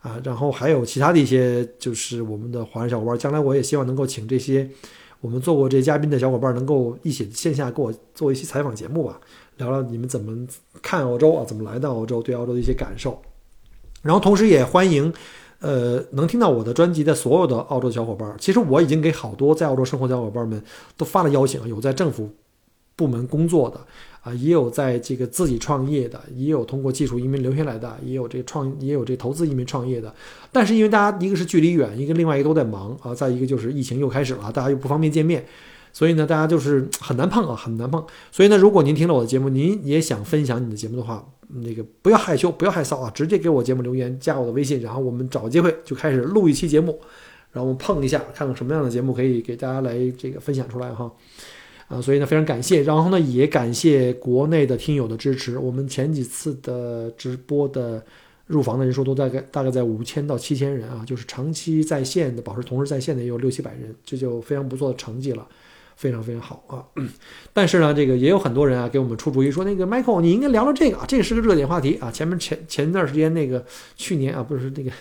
[0.00, 3.18] 啊，然后还有其他的一些就是我们的华人小伙伴。
[3.18, 4.68] 将来我也希望能够请这些。
[5.20, 9.20] 我们做过这些嘉宾的小伙伴能够一起线下跟我做一期采访节目吧，
[9.56, 10.46] 聊聊你们怎么
[10.80, 13.20] 看澳洲啊，怎么来到澳洲，对澳洲的一些感受。
[14.02, 15.12] 然后同时也欢迎，
[15.58, 18.32] 呃，能听到我的专辑的所有的澳洲小伙伴。
[18.38, 20.62] 其实我已经给好多在澳洲生活的小伙伴们
[20.96, 22.30] 都发了邀请，有在政府
[22.94, 23.80] 部门工作的
[24.22, 30.14] 啊，也有在这个自己创业的，也有通过技术移民留下来的，也有这创，也有这投资移民创业的。
[30.52, 35.44] 但是因为大家一个是距离远，一个另外一个都在忙啊，再一个就是疫情又开始了，大家又不方便见面。
[35.90, 38.04] 所以呢，大家就是很难碰啊，很难碰。
[38.30, 47.00] 所以呢，如果您听了我的节目，您也想分享你的节目的话，那个不要害羞，不要害臊啊，直接给我节目留言，加我的微信，然后我们找机会就开始录一期节目，
[47.52, 51.10] 然后我们碰一下，看看什么样的节目可以给大家来这个分享出来哈。
[51.88, 55.58] 啊，所以呢，非常感谢，然后呢，也感谢国内的听友的支持。
[55.58, 58.04] 我们前几次的直播的
[58.46, 65.46] 入房的人数都大概大概在五千到七千人啊，就是长期在线的，保持同时在线的也有六七百人，这就非常不错的成绩了。
[65.96, 66.78] 非常非常好啊，
[67.52, 72.08] 但是呢，这个也有很多人啊给我们出主意说，那个 Michael 你应该聊聊这个啊，这个是个热点话题啊。
[72.08, 74.92] 前面前前段时间那个去年啊，不是那个，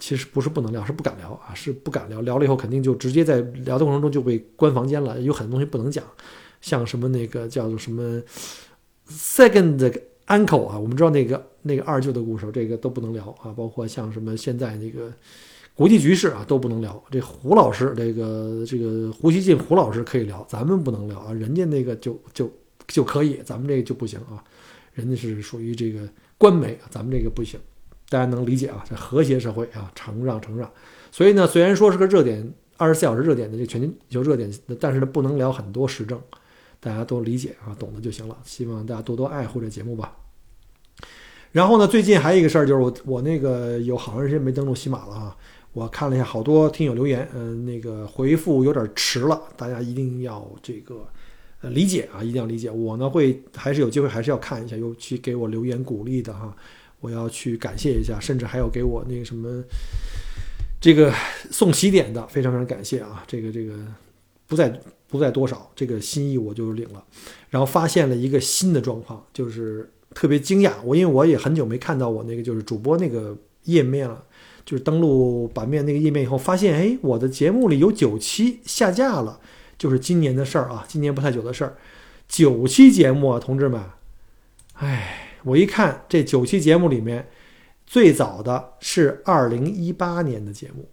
[0.00, 2.20] 其实不是不能聊，是不敢聊啊，是不敢聊。
[2.22, 6.02] 聊了以后肯定就直接在聊的过程中就被关房间了，有很多东西不能讲，
[6.60, 8.20] 像什么那个叫做什么
[9.08, 15.12] second uncle 啊，我们知道那个那个二舅的故事，这个都不能聊啊，包括像什么现在那个。
[15.72, 22.52] 国际局势啊都不能聊，这胡老师，这个这个胡锡进胡老师可以聊，咱们不能聊啊，人家那个就就
[22.86, 24.44] 就可以，咱们这个就不行啊，
[24.92, 27.58] 人家是属于这个官媒，咱们这个不行，
[28.10, 28.84] 大家能理解啊？
[28.86, 30.70] 这和谐社会啊，承让承让。
[31.10, 36.20] 所以呢，虽然说是个热点，二十四小时热点的这全球热点，但是呢，不能聊很多时政，
[36.80, 38.36] 大家都理解啊，懂得就行了。
[38.44, 40.16] 希望大家多多爱护这节目吧。
[41.52, 45.36] 然后呢，最近还有一个事儿，就是我我那个有好长时间没登录喜马了啊。
[45.72, 51.06] 我看了一下，好多听友留言，嗯，那个回复有点迟了，大家一定要这个
[51.60, 52.68] 呃理解啊，一定要理解。
[52.68, 56.56] 我呢会还是有机会，还是要看一下，尤其给我留言鼓励的哈，
[57.00, 59.62] 我要去感谢一下，甚至还有给我那个什么
[60.80, 61.12] 这个
[61.50, 63.74] 送喜点的，非常非常感谢啊，这个这个
[64.46, 67.04] 不在不在多少，这个心意我就领了。
[67.48, 74.24] 然后发现了一个新的状况，就是特别惊讶，我因为我也很久没看到我那个就是主播那个页面了。
[74.62, 79.40] 就是登录版面那个页面以后，发现哎，我的节目里有九期下架了，
[79.76, 81.76] 就是今年的事儿啊，今年不太久的事儿，
[82.28, 83.82] 九期节目啊，同志们，
[84.74, 87.28] 哎，我一看这九期节目里面，
[87.86, 90.88] 最早的是二零一八年的节目，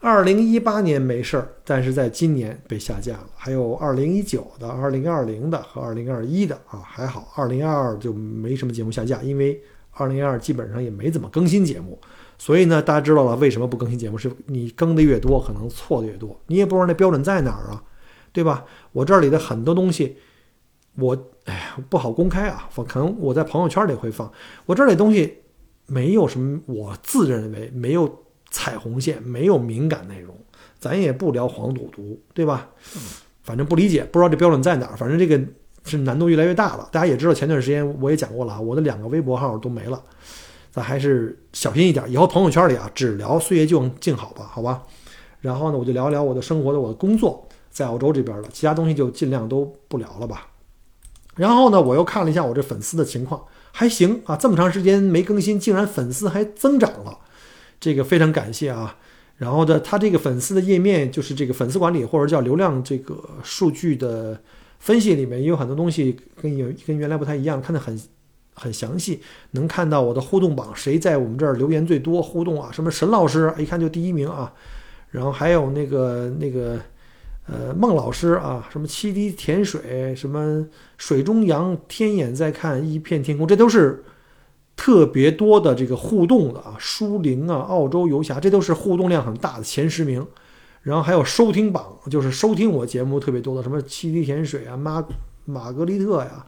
[0.00, 9.60] 二零一八年没事儿，但是在今年被下架了，还有二零一九的、二零二零的和二零二一的啊，还好，二零二二就没什么节目下架，因为
[9.92, 11.98] 二零二二基本上也没怎么更新节目。
[12.38, 14.18] 所以呢，大家知道了为什么不更新节目？
[14.18, 16.38] 是你更的越多，可能错的越多。
[16.48, 17.82] 你也不知道那标准在哪儿啊，
[18.30, 18.66] 对吧？
[18.92, 20.18] 我这里的很多东西，
[20.96, 22.68] 我哎呀不好公开啊。
[22.86, 24.30] 可能我在朋友圈里会放。
[24.66, 25.38] 我这里东西
[25.86, 30.36] 没有什么，我自认为没有彩虹线，没有敏感内容。
[30.78, 32.68] 咱也不聊黄赌毒，对吧？
[33.42, 34.96] 反正不理解，不知道这标准在哪儿。
[34.96, 35.40] 反正这个
[35.84, 36.88] 是难度越来越大了。
[36.92, 40.02] 大家也知道，前段时间我也讲过了啊，我的两个微博号都没了。
[40.70, 44.82] 咱还是小心一点，以后朋友圈里啊只聊岁月静静好吧，好吧。
[45.40, 50.48] 然后呢，我就聊聊我的生活的我的工作，在澳洲这边的，其他东西就尽量都不聊了吧。
[51.36, 57.18] 然后呢，我又看了一下我这粉丝的情况，还行啊，这么长时间没更新，竟然粉丝还增长了，
[57.78, 58.96] 这个非常感谢啊。
[59.36, 64.40] 然后呢，他这个粉丝的页面就是这个粉丝管理或者叫流量这个数据的
[64.78, 67.98] 分析里面也有很多东西跟有跟原来不太一样，看得很。
[68.58, 69.20] 很详细，
[69.50, 72.70] 能看到我的互动榜，谁在我们这儿留言最多互动啊？
[72.72, 74.50] 什么沈老师一看就第一名啊，
[75.10, 76.80] 然后还有那个那个
[77.46, 80.66] 呃孟老师啊，什么七滴甜水，什么
[80.98, 84.04] 水中羊，天眼在看一片天空，这都是
[84.74, 86.76] 特别多的这个互动的啊。
[86.78, 90.26] 舒灵啊，澳洲游侠，这都是互动量很大的前十名。
[90.82, 95.04] 然后还有收听榜，就是收听我节目特别多的，什么七滴甜水啊，玛
[95.44, 96.46] 玛格丽特呀。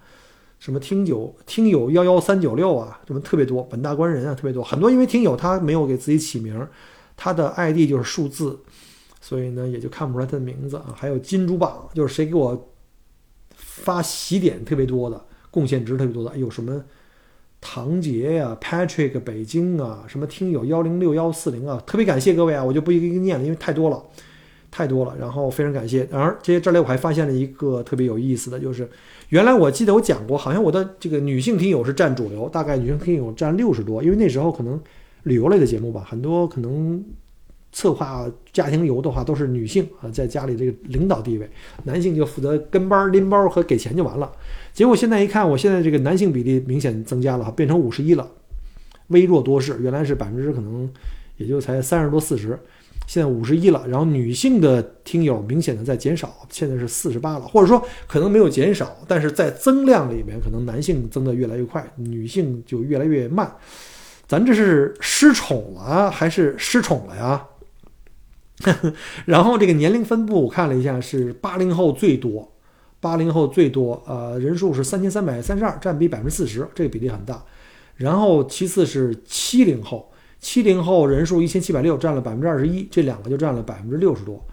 [0.60, 6.66] 什么听友听友幺幺三九六啊，什么特别多，本大官人啊特别多，很多因为听友他没有给自己起名，
[7.16, 8.58] 他的 ID 就是数字，
[9.28, 10.94] 所以呢也就看不出来他的名字啊。
[10.96, 12.70] 还有金主榜，就是谁给我
[13.56, 16.82] 发喜点特别多的，贡献值特别多的，有什么
[17.60, 24.02] 唐杰呀、Patrick 北京啊，什么听友幺零六幺四零啊，特别感谢各位啊，我就不一一念了，因为太多了。
[24.70, 26.06] 太多了，然后非常感谢。
[26.12, 28.86] 而这些这里我还发现了一个特别有意思的，就是
[29.30, 34.78] 原来我记得我讲过，好像我的这个女性听友是占主流，大概女性听友占六十多，因为那时候可能
[35.22, 37.02] 旅游类的节目吧，很多可能
[37.72, 41.48] 策划家庭游的话都是女性啊，在家里这个领导地位，
[41.84, 44.30] 男性就负责跟班拎包和给钱就完了。
[44.72, 48.28] 结果现在一看，我现在这个男性比例明显增加了，变成五十一了。
[49.08, 50.88] 微弱多势，原来是百分之可能
[51.36, 52.58] 也就才三十多四十，
[53.06, 53.82] 现在五十一了。
[53.88, 63.50] 然后女性的听友明显的在减少，现在是四十八了，或者说可能没有减少，但是在增量里面，可能男性增的越来越快，女性就越来越慢。
[64.26, 67.42] 咱这是失宠了还是失宠了呀？
[69.26, 72.50] 然后这个年龄分布我看了一下，是八零后最多，
[73.00, 77.42] 八零后最多，呃，人数是三千三百三十二，占比百分之四十，这个比例很大。
[77.96, 84.44] 然后其次是七零后，七零后人数一千七百六，占了百分之二十一，这两个就占了百分之六十多。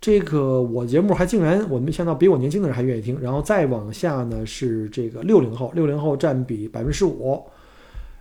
[0.00, 3.20] 这个我节目还竟然我没想到比我年轻的人还愿意听。
[3.20, 7.44] 然后再往下呢是这个六零后，六零后占比百分之十五。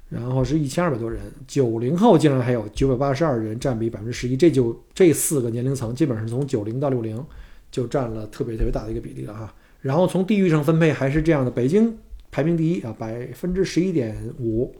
[0.09, 7.23] 然后是一千二百多人，九零后竟然还有九百八十二人，占比百分之十一，这就这四个年龄层基本上从九零到六零
[7.69, 9.53] 就占了特别特别大的一个比例了哈。
[9.81, 11.95] 然后从地域上分配还是这样的，北京
[12.31, 14.75] 排名第一啊，百分之十一点五，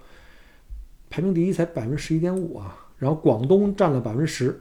[1.11, 2.75] 排名第一才百分之十一点五啊。
[2.97, 4.59] 然后广东占了百分之十，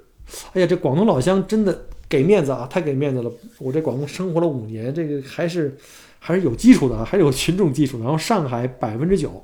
[0.52, 3.32] 哎呀，这广东老乡真的给面子啊，太给面子了。
[3.58, 5.74] 我在广东生活了五年，这个还是
[6.18, 7.98] 还是有基础的啊，还是有群众基础。
[8.00, 9.42] 然后上海百分之九。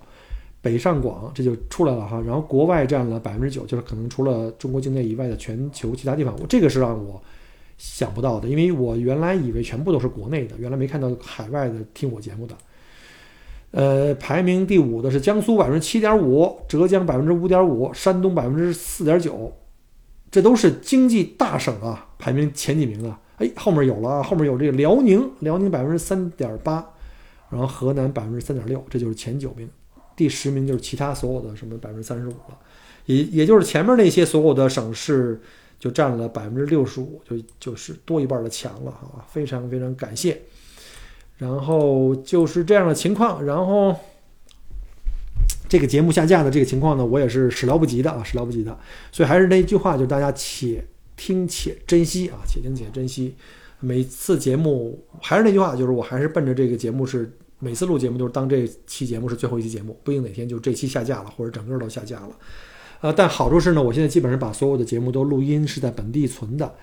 [0.65, 7.23] 北上广这就出来了哈，然后国外占了百分之九，就是可能除了中国境内以外的全球其他地方，我这个是让我
[7.77, 12.57] 想不到的，因为我原来以为全部都是国内的，原来没看到海外的听我节目的。
[13.73, 19.53] 呃，排名第五的是江苏百分之七点五，浙江百分之五点五，山东百分之四点九，
[20.31, 23.21] 这都是经济大省啊，排名前几名啊。
[23.37, 26.87] 哎，后面有了，后面有这个辽宁，辽宁百分之三点八，
[27.51, 29.69] 然后河南百分之三点六，这就是前九名。
[30.17, 32.59] 第十名就是其他所有的什么百分之三十五了，
[33.07, 35.41] 也也就是前面那些所有的省市
[35.79, 39.27] 就占了百分之六十五，就就是多一半的强了啊！
[39.29, 40.41] 非常非常感谢。
[41.39, 43.95] 然后就是这样的情况，然后
[45.69, 48.79] 这个节目下架的这个情况呢，我也是始料不及的啊，始料不及的。
[49.11, 50.85] 所以还是那句话，就大家且
[51.17, 53.35] 听且珍惜啊，且听且珍惜。
[53.81, 57.31] 每次节目还是那句话，就是我还是奔着这个节目是。
[57.61, 62.31] 每次录节目都是当这期节目是最后一期节目，不一定哪天就这期下架了，或者整个都下架了。
[63.01, 66.75] 呃，但好处是呢，我现在基本上把所有的节目都录音是在本地存的，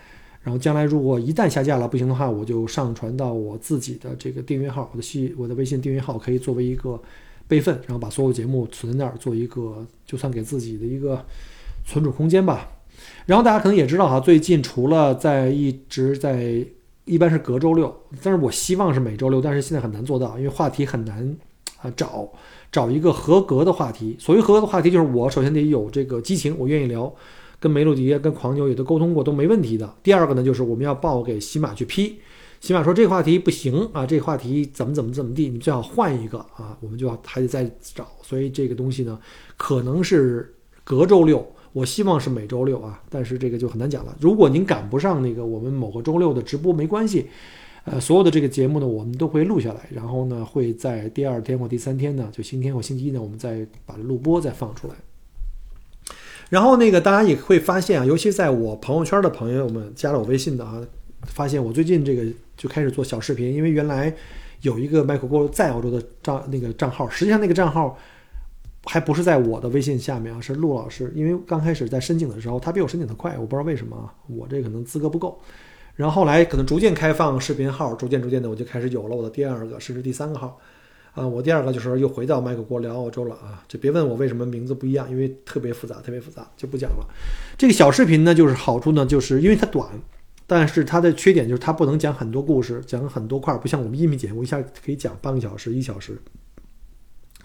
[0.42, 7.00] 然后将来如果一旦下架了不行的话，我就上传到我自己的这个订阅号，我的系我的微信订阅号可以作为一个
[7.48, 11.24] 备份，然后把所有节目存在那儿，做一个就算给自己的一个
[11.86, 12.72] 存储空间吧。
[13.26, 16.66] 然后大家可能也知道哈，最近除了在一直在。
[17.06, 17.94] 一般是隔周六，
[18.24, 21.36] 但是我希望是每周六，但是现在很难做到，因为话题很难
[21.82, 22.32] 啊找
[22.72, 24.16] 找一个合格的话题。
[24.20, 27.12] 所谓合格的话题，就是我首先得有这个激情，我愿意聊，
[27.60, 29.94] 跟梅洛迪、跟狂牛也都沟通过，都没问题的。
[30.04, 32.20] 第二个呢，就是我们要报给喜马去批，
[32.60, 38.08] 喜马说这个话题不行啊，这个话题怎么怎么怎么地，你最好换一个啊，我们就要还得再找。
[38.22, 39.20] 所以这个东西呢，
[39.58, 41.46] 可能是隔周六。
[41.74, 44.14] 我希望是每周六啊，但是这个就很难讲了。
[44.20, 47.28] 如果您赶不上那个我们某个周六的直播，没关系，
[47.86, 54.96] 呃，所有的这个节目呢，我们都会录下来，然后呢，会在第二天或第三天呢，就星期天或星期一呢，我们再把录播再放出来。
[56.50, 60.86] 然后那个大家也会发现啊，尤其在我朋友圈的朋友们加了我微信的啊，
[61.24, 62.26] 发现我最近这个
[62.58, 64.14] 就开始做小视频，因为原来
[64.62, 67.98] 有一个麦克锅在澳洲的账那个账号，实际上那个账号。
[68.86, 71.12] 还不是在我的微信下面啊，是陆老师。
[71.16, 75.40] 因为刚开始在申请的时候，他比我申请的快，我不知道为什么啊，我这可能资格不够。
[75.96, 80.60] 然后后来可能逐渐开放视频号，逐渐逐渐的我就开始有了我的第二个甚至第三个号。
[81.14, 87.06] 啊，我第二个就是又回到麦克国聊澳洲了啊，就别问我为什么名字不一样，因为特别复杂，特别复杂，就不讲了。
[87.58, 89.90] 这个小视频呢，就是好处呢，就是因为它短，
[90.48, 96.18] 但是它的缺点就是它不能讲很多故事，讲很多块，不像我们音频节目一下可以讲半个小时、一小时。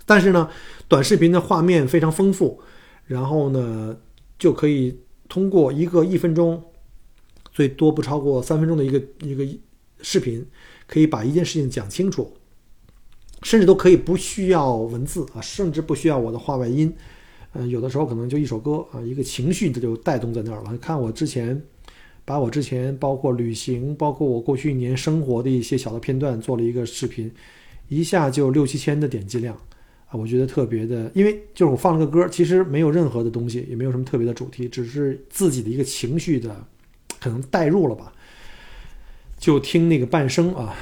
[0.07, 0.49] 但是呢，
[0.87, 2.61] 短视频的画面非常丰富，
[3.07, 3.97] 然后呢，
[4.39, 6.63] 就可以通过一个一分钟，
[7.53, 9.45] 最多不超过三分钟的一个一个
[10.01, 10.47] 视频，
[10.87, 12.33] 可以把一件事情讲清楚，
[13.43, 16.95] 甚至都可以不需要文字啊，甚至不需要我的话外音，
[17.55, 20.79] 嗯，有的时候可能就一首歌啊，一个情绪这就带动在那儿了。
[20.79, 21.61] 看我之前，
[22.25, 27.33] 把我之前包括旅行，包括我过去一年生活的一些小的片段做了一个视频，
[27.89, 29.59] 一下就六七千的点击量。
[30.09, 36.65] 啊，我觉得特别的，因为就是我放了个歌，其实没有任何的东西，也没有什么特别的主题，只是自己的一个情绪的，
[37.21, 38.13] 可能代入了吧。
[39.37, 40.77] 就听那个半生啊，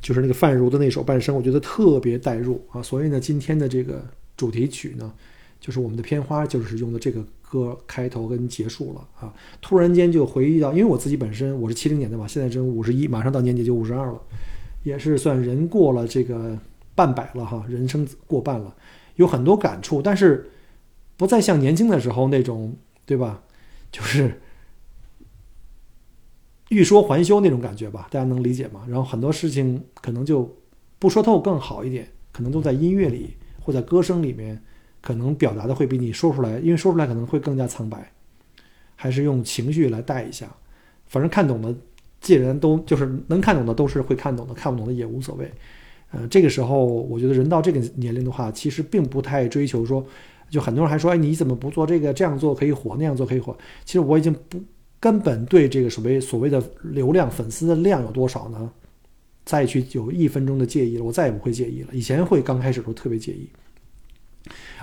[0.00, 2.82] 就是那个范茹的那首半生，我觉得特别代入啊。
[2.82, 4.02] 所以呢，今天的这个
[4.34, 5.12] 主题曲呢，
[5.60, 9.30] 就是我们的片花，就是用的这个歌开头跟结束了啊。
[9.60, 14.18] 突然间就回忆到，因为我自己本身我是七零年的嘛，现在正五十一，马上到年底就五十二了，
[14.84, 16.58] 也是算人过了这个。
[16.94, 18.74] 半百了哈，人生过半了，
[19.16, 20.00] 有很多感触。
[20.00, 20.50] 但是
[21.16, 23.42] 不再像年轻的时候那种，对吧？
[23.92, 24.40] 就是
[26.70, 28.84] 欲说还休那种感觉吧，大家能理解吗？
[28.88, 30.56] 然后很多事情可能就
[30.98, 34.60] 不说透更好一点，可能都在音乐里或在歌声里面，
[35.00, 38.12] 可能表达的会比你说出来，因为说出来可能会更加苍白，
[38.96, 40.48] 还是用情绪来带一下。
[41.06, 41.72] 反正看懂的，
[42.20, 45.52] 既然都就是能看懂的都是会看懂的，看不懂的也无所谓。
[46.14, 50.06] 呃，这个时候我觉得人到这个年龄的话，其实并不太追求说，
[50.48, 52.12] 就很多人还说，哎，你怎么不做这个？
[52.12, 53.56] 这样做可以火，那样做可以火。
[53.84, 54.62] 其实我已经不
[55.00, 58.70] 根本对这个所谓所谓的流量粉丝的量有多少呢，
[59.44, 61.04] 再去有一分钟的介意了。
[61.04, 61.88] 我再也不会介意了。
[61.92, 63.48] 以前会刚开始都特别介意，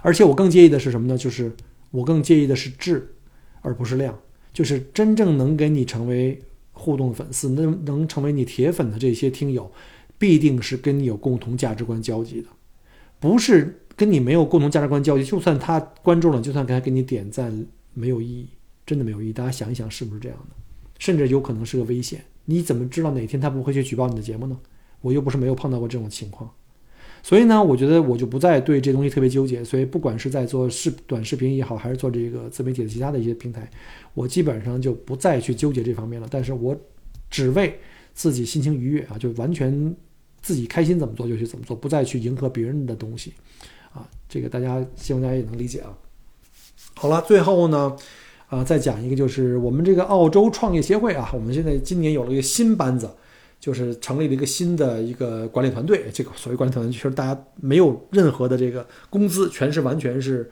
[0.01, 1.17] 而且我更介意的是什么呢？
[1.17, 1.51] 就是
[1.91, 3.07] 我更介意的是质，
[3.61, 4.17] 而不是量。
[4.51, 6.37] 就是真正能给你成为
[6.73, 9.71] 互动粉丝，能能成为你铁粉的这些听友。
[10.21, 12.47] 必定是跟你有共同价值观交集的，
[13.19, 15.25] 不是跟你没有共同价值观交集。
[15.25, 17.65] 就算他关注了，就算他给你点赞，
[17.95, 18.47] 没有意义，
[18.85, 19.33] 真的没有意义。
[19.33, 20.55] 大家想一想，是不是这样的？
[20.99, 22.23] 甚至有可能是个危险。
[22.45, 24.55] 你怎么知道哪天他不会去举报你的节目呢？
[25.01, 26.47] 我又不是没有碰到过这种情况。
[27.23, 29.63] 所以呢，我觉得我就不再对这东西特别纠结。
[29.63, 33.67] 所以不管是在做视短视频也好，还是做这个自媒体的其他的一些平台，
[34.13, 36.27] 我基本上就不再去纠结这方面了。
[36.29, 36.79] 但是我
[37.31, 37.79] 只为
[38.13, 39.95] 自己心情愉悦啊，就完全。
[40.41, 43.33] 自己开心怎么做就去怎么做，不再去迎合别人的东西，
[43.93, 45.95] 啊，这个大家希望大家也能理解啊。
[46.95, 47.95] 好了，最后呢，
[48.47, 53.09] 啊，再讲一个，就是我们这个澳洲创业协会啊，我们现在今年有了一个新班子，
[53.59, 56.05] 就是成立了一个新的一个管理团队。
[56.11, 60.49] 这个所谓管理团队，其实大家没有任何的这个工资，全是完全是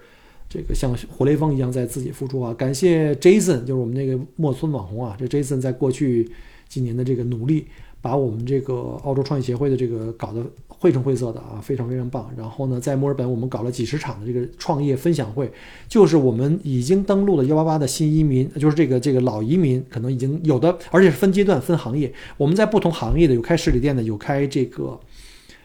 [0.48, 2.54] 这个像活雷锋一样在自己付出啊。
[2.54, 6.32] 感谢 Jason，就是我们那个莫村网红啊，这 Jason 在过去
[6.68, 7.68] 几年的这个努力。
[8.02, 12.32] 把我们这个澳洲创业协会的这个搞得绘声绘色的啊，非常非常棒。
[12.38, 15.52] 然后呢，在墨尔本我们搞了几十场的这个创业分享会，
[15.90, 22.14] 就是我们已经登陆了幺八八的新移民，就是这个这个老移民，可能已经有的，而且是分阶段分行业。
[22.38, 24.98] 我们在不同行业的有开实体店的，有开这个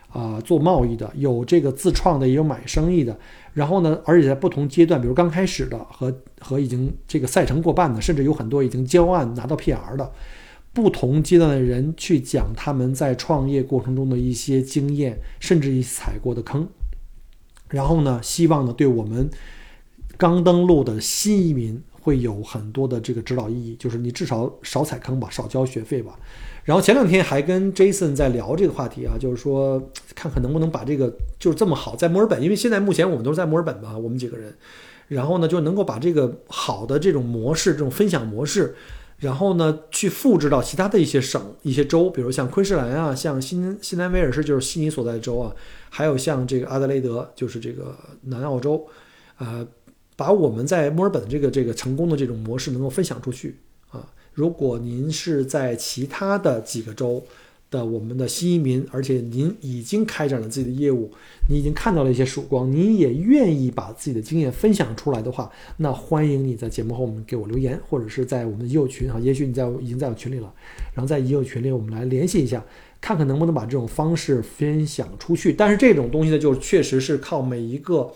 [0.09, 3.17] 啊做贸易的，有这个自创的，也有买生意的。
[3.53, 10.11] 然后呢，而且在不同阶段，比如刚开始的和和已经这个赛程过半的，甚至有很多已经交案拿到 PR 的。
[10.75, 16.67] 不同阶段的人去讲他们在创业过程中的一些经验，甚至于踩过的坑，
[17.69, 19.31] 然后呢，希望呢对我们
[20.19, 26.19] 刚登陆的新移民会有很多的这个指导意义，就是你至少少踩坑吧，少交学费吧。
[26.65, 29.81] 然后前两天还跟 Jason 在聊这个话题啊，就是说
[30.17, 34.53] 看看能不能把这个就是这么好，在墨尔本，因为现在目前我们都是在墨尔本嘛，我们几个人，
[35.07, 38.75] 然后呢就能够把这个好的这种模式，这种分享模式。
[39.19, 45.55] 然后呢，去复制到其他的一些省、一些州，比如像昆士兰啊，像新新南威尔士，就是悉尼所在州啊，
[45.89, 48.87] 还有像这个阿德雷德，就是这个南澳洲，
[49.39, 49.67] 呃，
[50.17, 53.57] 把我们在墨尔本这个这个成功的这种模式能够分享出去
[53.91, 54.07] 啊。
[54.33, 57.25] 如果您是在其他的几个州，
[57.75, 61.11] 的我们的新移民，而且您已经开展了自己的业务，
[61.51, 70.55] 你已经看到了一些曙光，你也愿意把自己的经验分享出来的话，那欢迎你在节目后我们给我留言，或者是在我们的 业务群啊，也许你在已经在我群里了，
[70.95, 72.65] 然后在业务群里我们来联系一下，
[73.01, 75.53] 看看能不能把这种方式分享出去。
[75.53, 78.13] 但是这种东西呢，就确实是靠每一个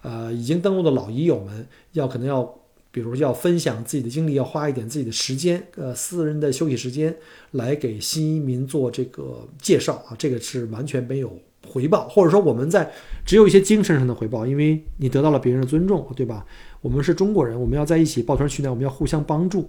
[0.00, 2.63] 呃已经登录的老医友们，要可能要。
[2.94, 7.12] 比如要分享自己的经历，要花一点自己的时间，呃，私人的休息时间
[7.50, 11.36] 来给新移民做这个介绍啊，这个是完全没有
[11.66, 12.88] 回报，或者说我们在
[13.26, 16.46] 只有一些精神上的回报，因为你得到了别人的尊重，对吧？
[16.80, 19.68] 我们是中国人，我们要在一起抱团取暖，我们要互相帮助，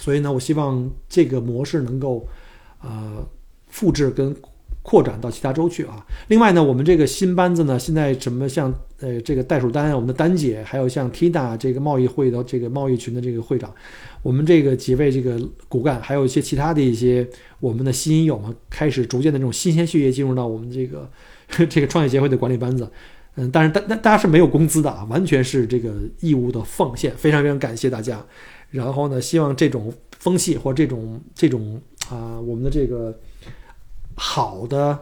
[0.00, 2.26] 所以呢，我希望这个模式能够
[2.80, 3.24] 呃
[3.68, 4.34] 复制跟。
[4.84, 6.06] 扩展到其他州去啊！
[6.28, 8.70] 另外呢，我们这个新班子呢，现在什么像
[9.00, 13.74] 呃这个袋鼠丹，我们的丹姐，还有像 Tina 这个贸易会的这个贸易群的这个会长，
[14.22, 17.26] 我们这个几位这个骨干，还有一些其他的一些
[17.60, 21.10] 我们的新友们，开始逐渐的这种新鲜血液进入到我们这个
[21.66, 22.86] 这个创业协会的管理班子。
[23.36, 28.22] 嗯，但是大大大家是没有工资的啊，完全是这个义务的奉献，非常非常感谢大家。
[28.68, 31.80] 然后呢，希望这种风气或这种这种
[32.10, 33.18] 啊，我们的这个。
[34.16, 34.98] 好的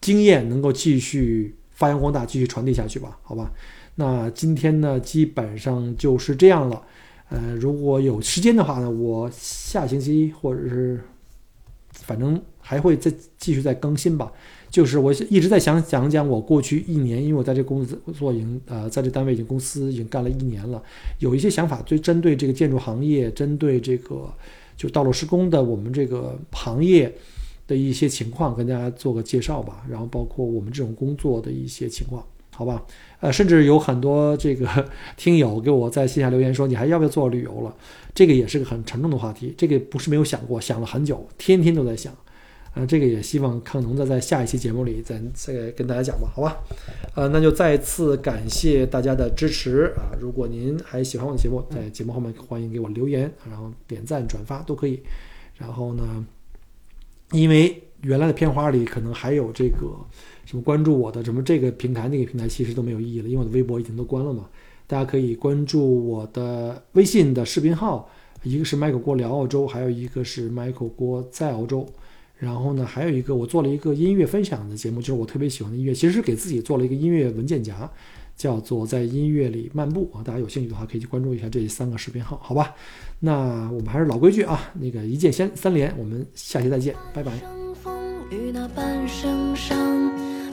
[0.00, 3.52] 经验能够继续发扬光大，继续传递下去吧，好吧？
[3.96, 6.82] 那今天呢，基本上就是这样了。
[7.28, 11.00] 呃，如果有时间的话呢，我下星期或者是
[11.92, 14.30] 反正还会再继续再更新吧。
[14.68, 20.82] 就是我一直在想讲讲我过去一年，因为我在这公司做已经呃，在这单位已经公司已经干了一年了，
[21.18, 24.30] 有一些想法，最针对这个建筑行业，针对这个
[24.76, 27.12] 就道路施工的我们这个行业。
[27.66, 32.24] 的一些情况跟大家做个介绍吧，然后包括我们这种工作的一些情况。
[32.58, 32.82] 好吧？
[33.20, 34.66] 呃，甚至有很多这个
[35.14, 37.76] 听友给我在线下留言说，你还要不要做旅游了？
[38.14, 42.16] 这个也是个很沉重的话题，这个不是没有想过，想了很久，天天都在想。
[42.72, 46.56] 呃，这个也希望康农在在下一期节目里再再跟大家讲吧，好吧？
[47.14, 50.16] 呃，那就再次感谢大家的支持啊！
[50.18, 55.02] 如果您还喜欢我的节目，在节目后面欢迎给我留言，然后点赞、转发都可以。
[55.58, 56.24] 然后呢，
[57.32, 59.96] 因为原来的片花里可能还有这个
[60.44, 64.48] 什么关注我的什么这个平台那个平台，其实都没有意义了，因为我的微博已经都关了嘛。
[64.86, 68.08] 大家可以关注我的微信的视频号，
[68.44, 71.88] 一个是 Michael 郭聊澳洲，还有一个是 Michael 郭在澳洲。
[72.38, 77.90] 然后呢，还有一个我做了一个音乐分享的节目，就是我特别喜欢的音乐，其实是给自己做了一个音乐文件夹，
[78.36, 80.22] 叫做在音乐里漫步啊。
[80.22, 82.74] 大家有兴趣的话，可以去关注一下这三个视频号，好吧？
[83.20, 87.32] 那我们还是老规矩啊，那个一键先三连，我们下期再见，拜拜。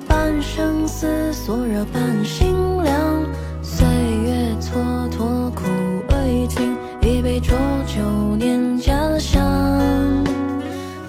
[0.06, 2.54] 半生思索热半心
[2.84, 3.26] 凉，
[3.64, 5.64] 岁月蹉跎苦
[6.10, 7.58] 味尽，一杯浊
[7.88, 9.42] 酒念家乡。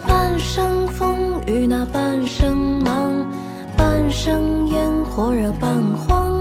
[0.07, 3.27] 半生风雨那半生忙，
[3.77, 6.34] 半生烟火惹半荒唐。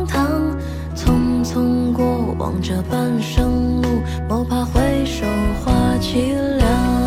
[2.33, 3.87] 匆过往这半生路，
[4.27, 5.25] 莫怕回首
[5.63, 5.71] 花
[6.01, 7.02] 凄凉。